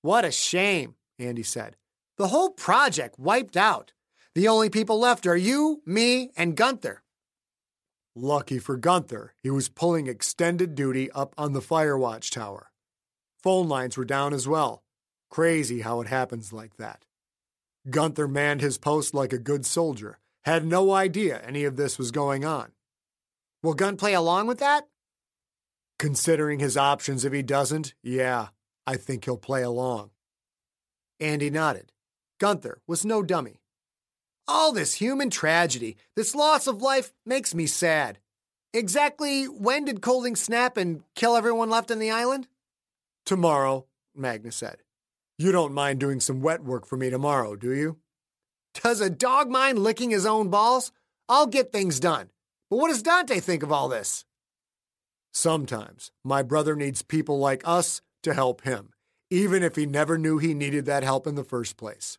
What 0.02 0.26
a 0.26 0.32
shame, 0.32 0.96
Andy 1.18 1.44
said. 1.44 1.76
The 2.18 2.28
whole 2.28 2.50
project 2.50 3.18
wiped 3.18 3.56
out. 3.56 3.94
The 4.36 4.48
only 4.48 4.70
people 4.70 5.00
left 5.00 5.26
are 5.26 5.38
you, 5.38 5.82
me, 5.86 6.32
and 6.36 6.56
Gunther. 6.56 7.02
Lucky 8.16 8.60
for 8.60 8.76
Gunther, 8.76 9.34
he 9.42 9.50
was 9.50 9.70
pulling 9.70 10.08
extended 10.08 10.76
duty 10.76 11.10
up 11.12 11.34
on 11.38 11.54
the 11.54 11.62
fire 11.62 11.98
watch 11.98 12.32
tower. 12.32 12.69
Phone 13.42 13.70
lines 13.70 13.98
were 13.98 14.06
down 14.06 14.34
as 14.34 14.48
well. 14.48 14.84
Crazy 15.30 15.82
how 15.82 16.02
it 16.02 16.08
happens 16.08 16.52
like 16.52 16.78
that. 16.78 17.06
Gunther 17.90 18.28
manned 18.28 18.62
his 18.62 18.78
post 18.78 19.14
like 19.14 19.32
a 19.32 19.38
good 19.38 19.66
soldier, 19.66 20.20
had 20.44 20.66
no 20.66 20.92
idea 20.92 21.42
any 21.46 21.64
of 21.64 21.76
this 21.76 21.98
was 21.98 22.12
going 22.12 22.44
on. 22.44 22.72
Will 23.64 23.74
Gun 23.74 23.98
play 23.98 24.14
along 24.14 24.48
with 24.48 24.60
that? 24.60 24.88
Considering 25.98 26.60
his 26.60 26.78
options 26.78 27.26
if 27.26 27.34
he 27.34 27.42
doesn't, 27.42 27.94
yeah, 28.04 28.48
I 28.86 28.96
think 28.96 29.26
he'll 29.26 29.38
play 29.38 29.64
along. 29.64 30.12
Andy 31.20 31.50
nodded. 31.50 31.92
Gunther 32.40 32.82
was 32.88 33.06
no 33.06 33.22
dummy. 33.22 33.60
All 34.48 34.72
this 34.72 34.96
human 34.96 35.30
tragedy, 35.30 35.98
this 36.16 36.34
loss 36.34 36.68
of 36.68 36.82
life, 36.82 37.14
makes 37.26 37.54
me 37.54 37.68
sad. 37.68 38.20
Exactly 38.74 39.46
when 39.46 39.86
did 39.86 40.02
Colding 40.02 40.36
snap 40.36 40.78
and 40.78 41.04
kill 41.16 41.36
everyone 41.36 41.70
left 41.70 41.92
on 41.92 42.00
the 42.00 42.12
island? 42.12 42.48
Tomorrow, 43.26 43.86
Magnus 44.16 44.56
said. 44.56 44.78
You 45.38 45.52
don't 45.52 45.74
mind 45.74 46.00
doing 46.00 46.20
some 46.20 46.42
wet 46.42 46.64
work 46.64 46.86
for 46.86 46.98
me 46.98 47.10
tomorrow, 47.10 47.56
do 47.56 47.74
you? 47.74 47.98
Does 48.74 49.02
a 49.02 49.10
dog 49.10 49.50
mind 49.50 49.80
licking 49.80 50.12
his 50.12 50.26
own 50.26 50.50
balls? 50.50 50.92
I'll 51.28 51.48
get 51.48 51.72
things 51.72 52.00
done. 52.00 52.30
But 52.70 52.78
what 52.78 52.90
does 52.90 53.04
Dante 53.04 53.40
think 53.40 53.64
of 53.64 53.72
all 53.72 53.88
this? 53.88 54.26
Sometimes 55.32 56.12
my 56.24 56.42
brother 56.42 56.76
needs 56.76 57.02
people 57.02 57.40
like 57.40 57.62
us 57.66 58.02
to 58.24 58.34
help 58.34 58.64
him, 58.64 58.90
even 59.30 59.64
if 59.64 59.76
he 59.76 59.86
never 59.86 60.18
knew 60.18 60.38
he 60.38 60.54
needed 60.54 60.86
that 60.86 61.04
help 61.04 61.28
in 61.28 61.36
the 61.36 61.44
first 61.44 61.78
place. 61.78 62.18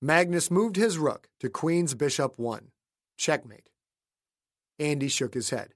Magnus 0.00 0.50
moved 0.50 0.76
his 0.76 0.98
rook 0.98 1.28
to 1.40 1.48
Queen's 1.48 1.94
Bishop 1.94 2.38
1. 2.38 2.72
Checkmate. 3.16 3.70
Andy 4.78 5.08
shook 5.08 5.34
his 5.34 5.50
head. 5.50 5.74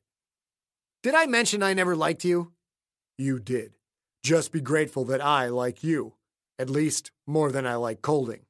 Did 1.02 1.14
I 1.14 1.26
mention 1.26 1.62
I 1.62 1.74
never 1.74 1.94
liked 1.94 2.24
you? 2.24 2.52
You 3.16 3.38
did. 3.38 3.75
Just 4.26 4.50
be 4.50 4.60
grateful 4.60 5.04
that 5.04 5.24
I 5.24 5.46
like 5.46 5.84
you. 5.84 6.14
At 6.58 6.68
least, 6.68 7.12
more 7.28 7.52
than 7.52 7.64
I 7.64 7.76
like 7.76 8.02
Colding. 8.02 8.40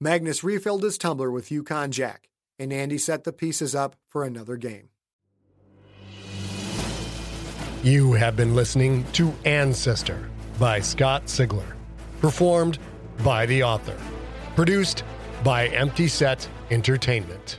Magnus 0.00 0.42
refilled 0.42 0.82
his 0.82 0.96
tumbler 0.96 1.30
with 1.30 1.50
Yukon 1.50 1.90
Jack, 1.90 2.30
and 2.58 2.72
Andy 2.72 2.96
set 2.96 3.24
the 3.24 3.34
pieces 3.34 3.74
up 3.74 3.96
for 4.08 4.24
another 4.24 4.56
game. 4.56 4.88
You 7.82 8.14
have 8.14 8.34
been 8.34 8.54
listening 8.54 9.04
to 9.12 9.30
Ancestor 9.44 10.30
by 10.58 10.80
Scott 10.80 11.26
Sigler, 11.26 11.74
performed 12.22 12.78
by 13.22 13.44
the 13.44 13.62
author, 13.62 13.98
produced 14.56 15.04
by 15.44 15.66
Empty 15.66 16.08
Set 16.08 16.48
Entertainment. 16.70 17.58